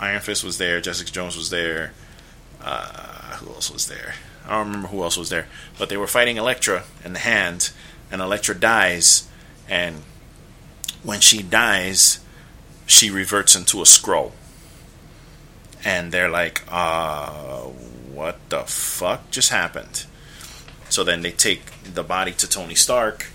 [0.00, 0.80] Iron Fist was there.
[0.80, 1.92] Jessica Jones was there.
[2.62, 4.14] Uh, who else was there?
[4.46, 5.46] I don't remember who else was there,
[5.78, 7.70] but they were fighting Elektra in the hand,
[8.10, 9.28] and Elektra dies,
[9.68, 10.02] and
[11.02, 12.20] when she dies,
[12.86, 14.32] she reverts into a Skrull.
[15.84, 17.60] And they're like, uh,
[18.12, 20.04] what the fuck just happened?
[20.88, 23.26] So then they take the body to Tony Stark,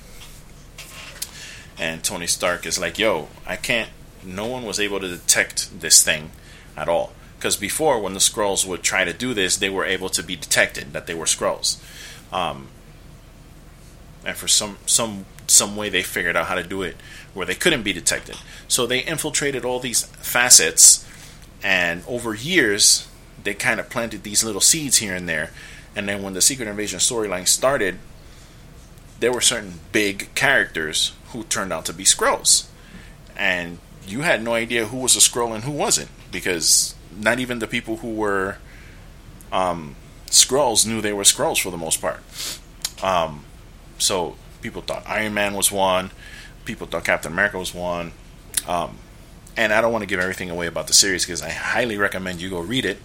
[1.77, 3.89] and Tony Stark is like, yo, I can't,
[4.23, 6.31] no one was able to detect this thing
[6.77, 10.09] at all Because before, when the Skrulls would try to do this, they were able
[10.09, 11.77] to be detected that they were Skrulls.
[12.33, 12.69] Um,
[14.25, 16.95] and for some some some way, they figured out how to do it
[17.33, 18.37] where they couldn't be detected.
[18.67, 21.05] So they infiltrated all these facets,
[21.61, 23.07] and over years,
[23.43, 25.51] they kind of planted these little seeds here and there.
[25.95, 27.99] And then when the Secret Invasion storyline started,
[29.19, 32.67] there were certain big characters who turned out to be Skrulls.
[33.37, 37.59] And you had no idea who was a Skrull and who wasn't, because not even
[37.59, 38.57] the people who were
[39.51, 39.95] um,
[40.27, 42.19] Skrulls knew they were Skrulls for the most part.
[43.01, 43.45] Um,
[43.97, 46.11] so people thought Iron Man was one,
[46.65, 48.11] people thought Captain America was one.
[48.67, 48.97] Um,
[49.57, 52.41] and I don't want to give everything away about the series because I highly recommend
[52.41, 52.97] you go read it.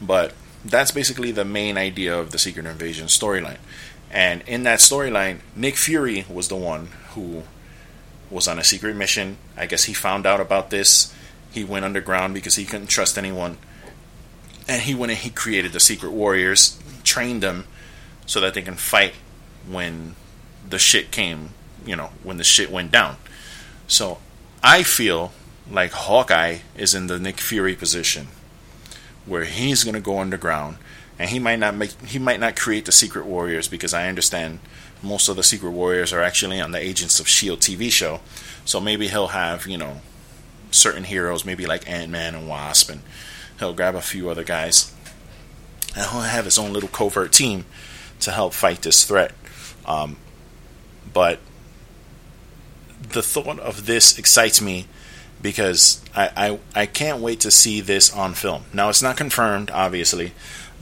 [0.00, 0.32] But
[0.64, 3.58] that's basically the main idea of the Secret Invasion storyline.
[4.10, 7.44] And in that storyline, Nick Fury was the one who
[8.30, 9.38] was on a secret mission.
[9.56, 11.14] I guess he found out about this.
[11.52, 13.58] He went underground because he couldn't trust anyone.
[14.66, 17.66] And he went and he created the Secret Warriors, trained them
[18.26, 19.14] so that they can fight
[19.68, 20.14] when
[20.68, 21.50] the shit came,
[21.84, 23.16] you know, when the shit went down.
[23.86, 24.18] So
[24.62, 25.32] I feel
[25.70, 28.28] like Hawkeye is in the Nick Fury position
[29.26, 30.76] where he's going to go underground
[31.18, 34.58] and he might not make he might not create the secret warriors because I understand
[35.02, 38.20] most of the secret warriors are actually on the Agents of Shield TV show.
[38.64, 40.00] So maybe he'll have, you know,
[40.72, 43.02] certain heroes, maybe like Ant-Man and Wasp and
[43.58, 44.92] he'll grab a few other guys
[45.94, 47.64] and he'll have his own little covert team
[48.20, 49.32] to help fight this threat.
[49.86, 50.16] Um,
[51.12, 51.38] but
[53.00, 54.86] the thought of this excites me
[55.40, 56.30] because I,
[56.74, 58.64] I I can't wait to see this on film.
[58.72, 60.32] Now it's not confirmed, obviously,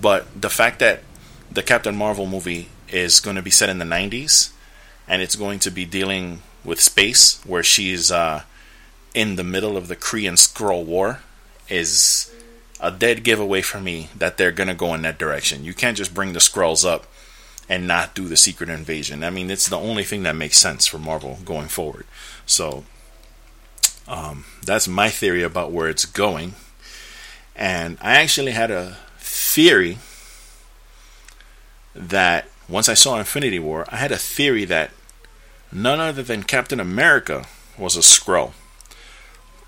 [0.01, 1.03] but the fact that
[1.51, 4.53] the Captain Marvel movie is going to be set in the 90s
[5.09, 8.43] and it's going to be dealing with space, where she's uh,
[9.14, 11.20] in the middle of the Kree and Skrull War,
[11.68, 12.34] is
[12.80, 15.64] a dead giveaway for me that they're to go in that direction.
[15.64, 17.06] You can't just bring the Skrulls up
[17.68, 19.22] and not do the secret invasion.
[19.22, 22.04] I mean, it's the only thing that makes sense for Marvel going forward.
[22.44, 22.84] So
[24.08, 26.54] um, that's my theory about where it's going.
[27.54, 29.98] And I actually had a theory
[31.94, 34.90] that once I saw Infinity War, I had a theory that
[35.70, 37.46] none other than Captain America
[37.78, 38.52] was a Skrull.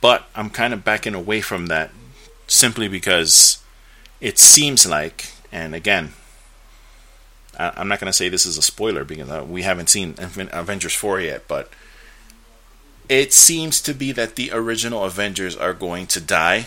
[0.03, 1.90] But I'm kind of backing away from that
[2.46, 3.62] simply because
[4.20, 6.12] it seems like, and again,
[7.59, 10.94] I'm not going to say this is a spoiler because uh, we haven't seen Avengers
[10.94, 11.70] 4 yet, but
[13.09, 16.66] it seems to be that the original Avengers are going to die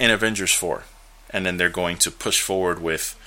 [0.00, 0.84] in Avengers 4.
[1.30, 3.18] And then they're going to push forward with,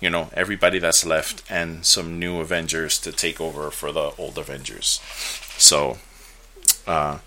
[0.00, 4.38] you know, everybody that's left and some new Avengers to take over for the old
[4.38, 5.00] Avengers.
[5.58, 5.98] So,
[6.86, 7.18] uh,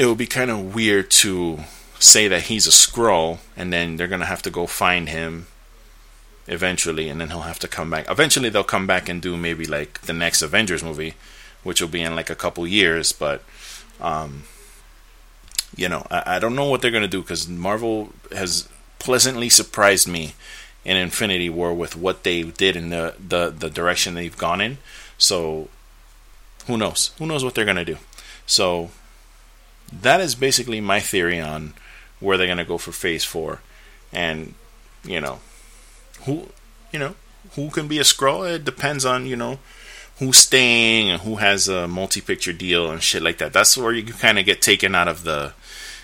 [0.00, 1.58] it would be kind of weird to
[1.98, 5.46] say that he's a Skrull and then they're going to have to go find him
[6.46, 8.06] eventually, and then he'll have to come back.
[8.08, 11.12] Eventually, they'll come back and do maybe like the next Avengers movie,
[11.64, 13.12] which will be in like a couple years.
[13.12, 13.42] But,
[14.00, 14.44] um,
[15.76, 20.08] you know, I, I don't know what they're gonna do because Marvel has pleasantly surprised
[20.08, 20.32] me
[20.82, 24.78] in Infinity War with what they did in the the the direction they've gone in.
[25.18, 25.68] So,
[26.66, 27.10] who knows?
[27.18, 27.98] Who knows what they're gonna do?
[28.46, 28.90] So,
[29.92, 31.74] that is basically my theory on
[32.20, 33.60] where they're gonna go for Phase Four,
[34.12, 34.54] and
[35.04, 35.40] you know
[36.24, 36.48] who
[36.92, 37.14] you know
[37.54, 38.48] who can be a Skrull.
[38.48, 39.58] It depends on you know
[40.18, 43.54] who's staying and who has a multi-picture deal and shit like that.
[43.54, 45.54] That's where you kind of get taken out of the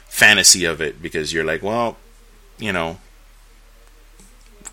[0.09, 1.99] fantasy of it because you're like, well,
[2.59, 2.97] you know,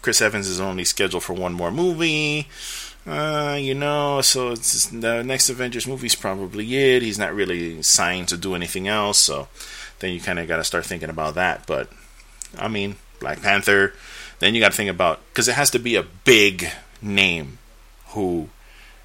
[0.02, 2.48] Chris Evans is only scheduled for one more movie.
[3.06, 7.02] Uh, you know, so it's the next Avengers movie is probably it.
[7.02, 9.50] He's not really signed to do anything else, so
[10.00, 11.68] then you kind of got to start thinking about that.
[11.68, 11.90] But
[12.58, 13.94] I mean, Black Panther,
[14.40, 16.70] then you got to think about because it has to be a big
[17.02, 17.58] name
[18.10, 18.50] who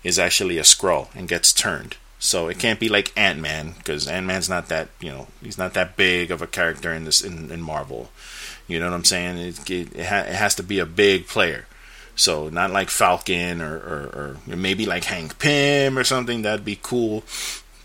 [0.05, 1.97] is actually a Skrull and gets turned.
[2.21, 5.59] So it can't be like Ant Man because Ant Man's not that you know he's
[5.59, 8.11] not that big of a character in this in, in Marvel.
[8.69, 9.39] You know what I'm saying?
[9.39, 11.67] It it, it, ha- it has to be a big player.
[12.19, 16.43] So not like Falcon or, or, or, maybe like Hank Pym or something.
[16.43, 17.23] That'd be cool.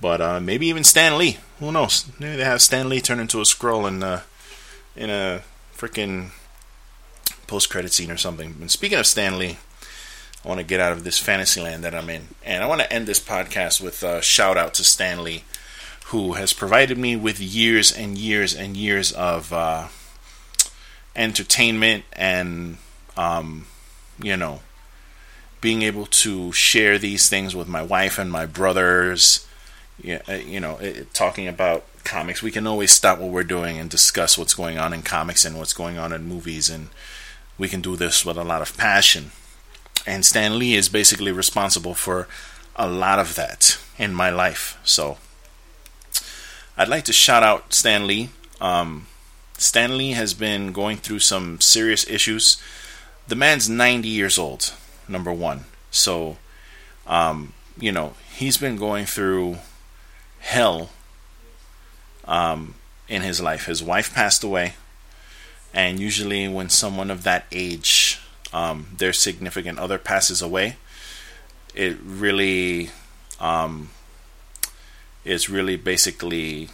[0.01, 1.38] But uh, maybe even Stan Lee.
[1.59, 2.05] Who knows?
[2.19, 4.21] Maybe they have Stan Lee turn into a Skrull in uh,
[4.95, 5.43] in a
[5.77, 6.31] freaking
[7.45, 8.55] post credit scene or something.
[8.59, 9.59] And speaking of Stan Lee,
[10.43, 12.29] I want to get out of this fantasy land that I'm in.
[12.43, 15.43] And I want to end this podcast with a shout out to Stan Lee,
[16.05, 19.89] who has provided me with years and years and years of uh,
[21.15, 22.77] entertainment and,
[23.15, 23.67] um,
[24.24, 24.61] you know,
[25.61, 29.45] being able to share these things with my wife and my brothers.
[30.03, 30.80] Uh, you know,
[31.13, 32.41] talking about comics.
[32.41, 35.57] We can always stop what we're doing and discuss what's going on in comics and
[35.57, 36.89] what's going on in movies, and
[37.57, 39.32] we can do this with a lot of passion.
[40.05, 42.28] And Stan Lee is basically responsible for
[42.76, 44.80] a lot of that in my life.
[44.84, 45.17] So
[46.76, 48.30] I'd like to shout out Stan Lee.
[48.59, 49.07] Um,
[49.57, 52.57] Stan Lee has been going through some serious issues.
[53.28, 54.74] The man's 90 years old,
[55.07, 55.65] number one.
[55.91, 56.38] So,
[57.07, 59.57] um, you know, he's been going through
[60.39, 60.89] hell
[62.26, 62.76] um,
[63.07, 63.65] in his life.
[63.65, 64.74] His wife passed away,
[65.74, 68.19] and usually when someone of that age,
[68.51, 70.76] um, their significant other passes away,
[71.74, 72.89] it really
[73.39, 73.89] um,
[75.26, 76.69] is really basically,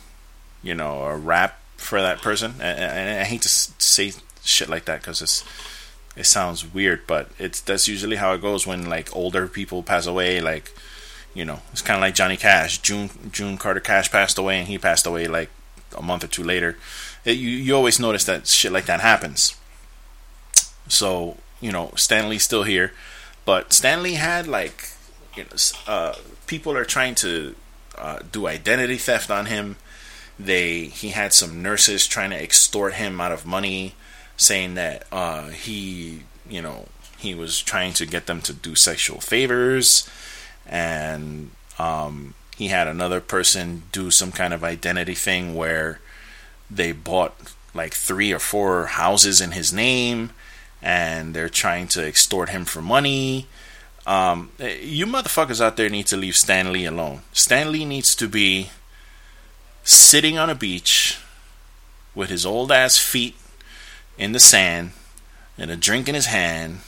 [0.64, 2.56] you know, a wrap for that person.
[2.60, 5.44] And, and I hate to say shit like that because it's
[6.16, 10.06] it sounds weird, but it's that's usually how it goes when like older people pass
[10.06, 10.42] away.
[10.42, 10.74] Like,
[11.34, 12.80] you know, it's kind of like Johnny Cash.
[12.80, 15.50] June June Carter Cash passed away, and he passed away like
[15.98, 16.78] a month or two later.
[17.26, 19.56] It, you you always notice that shit like that happens.
[20.88, 22.94] So you know, Stan Lee's still here,
[23.46, 24.92] but Stan Lee had like,
[25.36, 25.50] you know,
[25.88, 26.16] uh,
[26.48, 27.56] people are trying to
[27.98, 29.78] uh, do identity theft on him.
[30.38, 33.94] They he had some nurses trying to extort him out of money,
[34.40, 36.88] saying that uh, he you know
[37.18, 40.10] he was trying to get them to do sexual favors,
[40.66, 46.00] and um, he had another person do some kind of identity thing where
[46.72, 47.36] they bought
[47.74, 50.32] like three or four houses in his name
[50.82, 53.48] and they're trying to extort him for money.
[54.08, 57.22] Um, you motherfuckers out there need to leave Stan Lee alone.
[57.34, 58.72] Stan Lee needs to be
[59.84, 61.20] sitting on a beach
[62.16, 63.36] with his old ass feet
[64.20, 64.92] in the sand
[65.58, 66.80] and a drink in his hand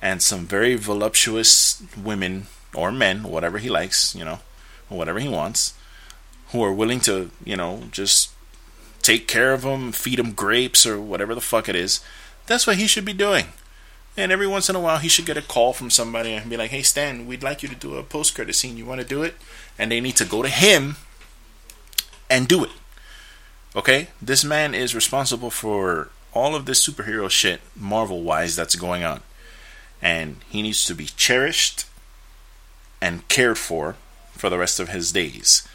[0.00, 4.40] and some very voluptuous women or men, whatever he likes, you know,
[4.90, 5.72] or whatever he wants,
[6.48, 8.30] who are willing to, you know, just
[9.00, 12.00] take care of him, feed him grapes or whatever the fuck it is.
[12.46, 13.46] That's what he should be doing.
[14.16, 16.56] And every once in a while, he should get a call from somebody and be
[16.56, 18.76] like, "Hey, Stan, we'd like you to do a post credit scene.
[18.76, 19.34] You want to do it?"
[19.78, 20.96] And they need to go to him
[22.30, 22.70] and do it.
[23.74, 29.04] Okay, this man is responsible for all of this superhero shit, Marvel wise, that's going
[29.04, 29.22] on,
[30.02, 31.86] and he needs to be cherished
[33.00, 33.96] and cared for
[34.32, 35.66] for the rest of his days.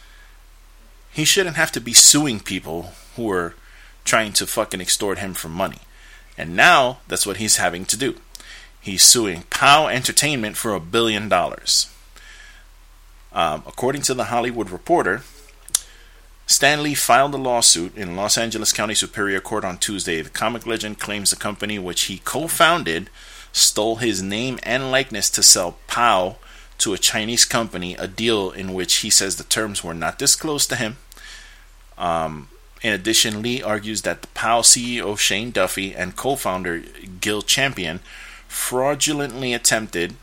[1.12, 3.56] He shouldn't have to be suing people who are
[4.06, 5.80] trying to fucking extort him for money.
[6.38, 8.16] And now that's what he's having to do.
[8.80, 11.92] He's suing POW Entertainment for a billion dollars.
[13.32, 15.24] Um, according to the Hollywood Reporter,
[16.50, 20.20] Stan Lee filed a lawsuit in Los Angeles County Superior Court on Tuesday.
[20.24, 23.12] The comic legend claims the company which he co founded
[23.52, 26.38] stole his name and likeness to sell POW
[26.80, 30.70] to a Chinese company, a deal in which he says the terms were not disclosed
[30.70, 30.98] to him.
[32.00, 32.50] Um,
[32.82, 36.82] in addition, Lee argues that the POW CEO Shane Duffy and co founder
[37.22, 38.00] Gil Champion
[38.48, 40.16] fraudulently attempted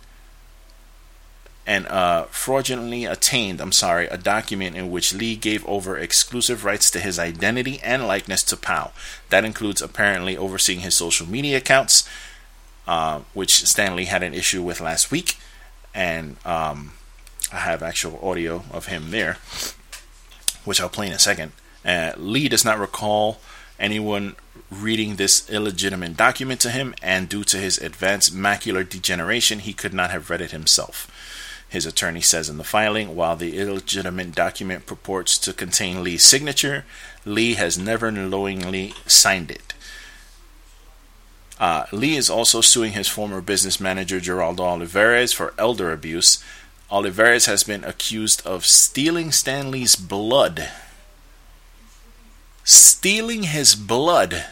[1.67, 6.91] and uh, fraudulently attained, I'm sorry, a document in which Lee gave over exclusive rights
[6.93, 8.93] to his identity and likeness to POW.
[9.31, 12.09] That includes apparently overseeing his social media accounts,
[12.87, 15.39] uh, which Stan Lee had an issue with last week,
[15.93, 16.93] and um,
[17.53, 19.39] I have actual audio of him there,
[20.65, 21.51] which I'll play in a second.
[21.85, 23.41] Uh, Lee does not recall
[23.79, 24.37] anyone
[24.71, 29.95] reading this illegitimate document to him, and due to his advanced macular degeneration, he could
[29.95, 31.11] not have read it himself.
[31.77, 36.85] His attorney says in the filing, while the illegitimate document purports to contain Lee's signature,
[37.25, 39.75] Lee has never knowingly signed it.
[41.61, 46.43] Uh, Lee is also suing his former business manager Jerardo Olivarez for elder abuse.
[46.91, 50.69] Olivares has been accused of stealing Stan Lee's blood
[52.67, 54.45] stealing his blood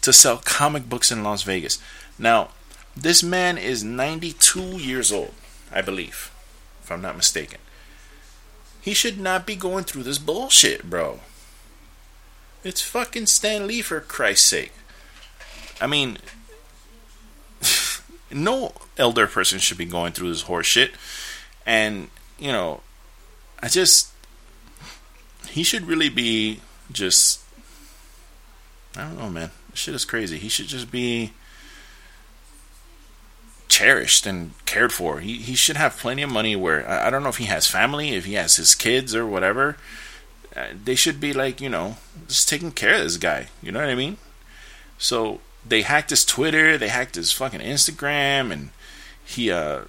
[0.00, 1.78] to sell comic books in Las Vegas.
[2.18, 2.50] Now,
[2.96, 5.34] this man is 92 years old,
[5.72, 6.30] I believe,
[6.84, 7.58] if I'm not mistaken.
[8.80, 11.20] He should not be going through this bullshit, bro.
[12.62, 14.72] It's fucking Stan Lee, for Christ's sake.
[15.80, 16.18] I mean,
[18.30, 20.92] no elder person should be going through this horse shit.
[21.66, 22.80] And, you know,
[23.62, 24.10] I just.
[25.48, 26.60] He should really be
[26.92, 27.44] just
[28.96, 29.50] I don't know, man.
[29.70, 30.38] This shit is crazy.
[30.38, 31.32] He should just be
[33.68, 35.20] cherished and cared for.
[35.20, 36.56] He he should have plenty of money.
[36.56, 39.26] Where I, I don't know if he has family, if he has his kids or
[39.26, 39.76] whatever.
[40.54, 41.96] Uh, they should be like you know
[42.28, 43.48] just taking care of this guy.
[43.62, 44.18] You know what I mean?
[44.98, 48.70] So they hacked his Twitter, they hacked his fucking Instagram, and
[49.24, 49.82] he uh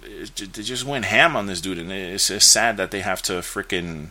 [0.00, 1.78] they just went ham on this dude.
[1.78, 4.08] And it's, it's sad that they have to freaking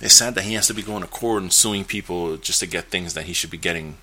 [0.00, 2.66] it's sad that he has to be going to court and suing people just to
[2.66, 3.98] get things that he should be getting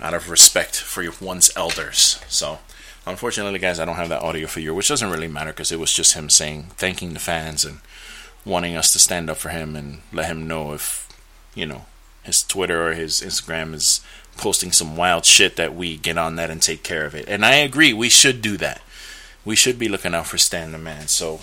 [0.00, 2.20] out of respect for one's elders.
[2.28, 2.58] So,
[3.06, 5.80] unfortunately, guys, I don't have that audio for you, which doesn't really matter because it
[5.80, 7.80] was just him saying, thanking the fans and
[8.44, 11.08] wanting us to stand up for him and let him know if,
[11.54, 11.84] you know,
[12.22, 14.00] his Twitter or his Instagram is
[14.36, 17.28] posting some wild shit that we get on that and take care of it.
[17.28, 18.80] And I agree, we should do that.
[19.44, 21.08] We should be looking out for Stan the Man.
[21.08, 21.40] So,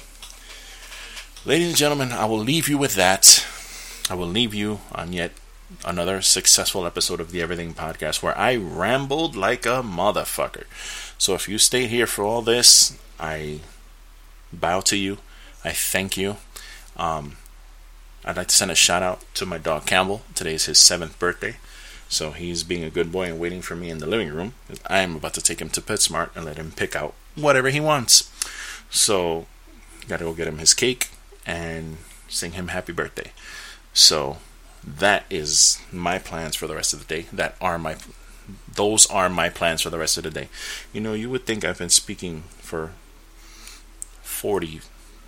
[1.46, 3.46] ladies and gentlemen, I will leave you with that.
[4.10, 5.32] I will leave you on yet
[5.86, 10.66] another successful episode of the Everything Podcast where I rambled like a motherfucker.
[11.18, 13.60] So if you stayed here for all this, I
[14.54, 15.18] bow to you.
[15.64, 16.38] I thank you.
[16.96, 17.38] Um,
[18.24, 20.22] I'd like to send a shout out to my dog Campbell.
[20.36, 21.58] Today is his seventh birthday.
[22.10, 24.54] So he's being a good boy and waiting for me in the living room.
[24.88, 27.80] I am about to take him to PetSmart and let him pick out whatever he
[27.80, 28.32] wants.
[28.90, 29.48] So,
[30.08, 31.10] gotta go get him his cake
[31.46, 31.98] and
[32.30, 33.32] sing him happy birthday.
[33.94, 34.38] So,
[34.84, 37.28] that is my plans for the rest of the day.
[37.34, 37.98] That are my
[38.74, 40.50] those are my plans for the rest of the day.
[40.94, 42.92] You know, you would think I've been speaking for
[44.22, 44.82] 40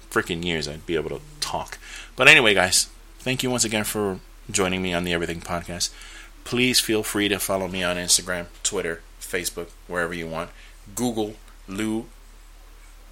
[0.10, 1.78] freaking years I'd be able to talk.
[2.16, 2.90] But anyway, guys,
[3.20, 4.20] thank you once again for
[4.50, 5.92] joining me on the Everything podcast.
[6.44, 10.50] Please feel free to follow me on Instagram, Twitter, Facebook, wherever you want.
[10.96, 11.36] Google
[11.68, 12.06] Lou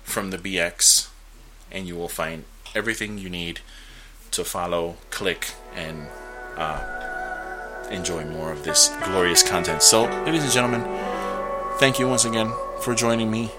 [0.04, 1.10] from the BX
[1.72, 3.60] and you will find everything you need
[4.32, 6.08] to follow, click, and
[6.58, 9.82] uh, enjoy more of this glorious content.
[9.82, 10.84] So, ladies and gentlemen,
[11.80, 12.52] thank you once again
[12.82, 13.52] for joining me.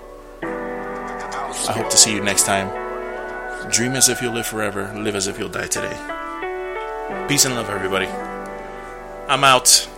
[0.42, 2.68] I hope to see you next time.
[3.70, 5.96] Dream as if you'll live forever, live as if you'll die today.
[7.28, 8.06] Peace and love, everybody.
[9.28, 9.88] I'm out.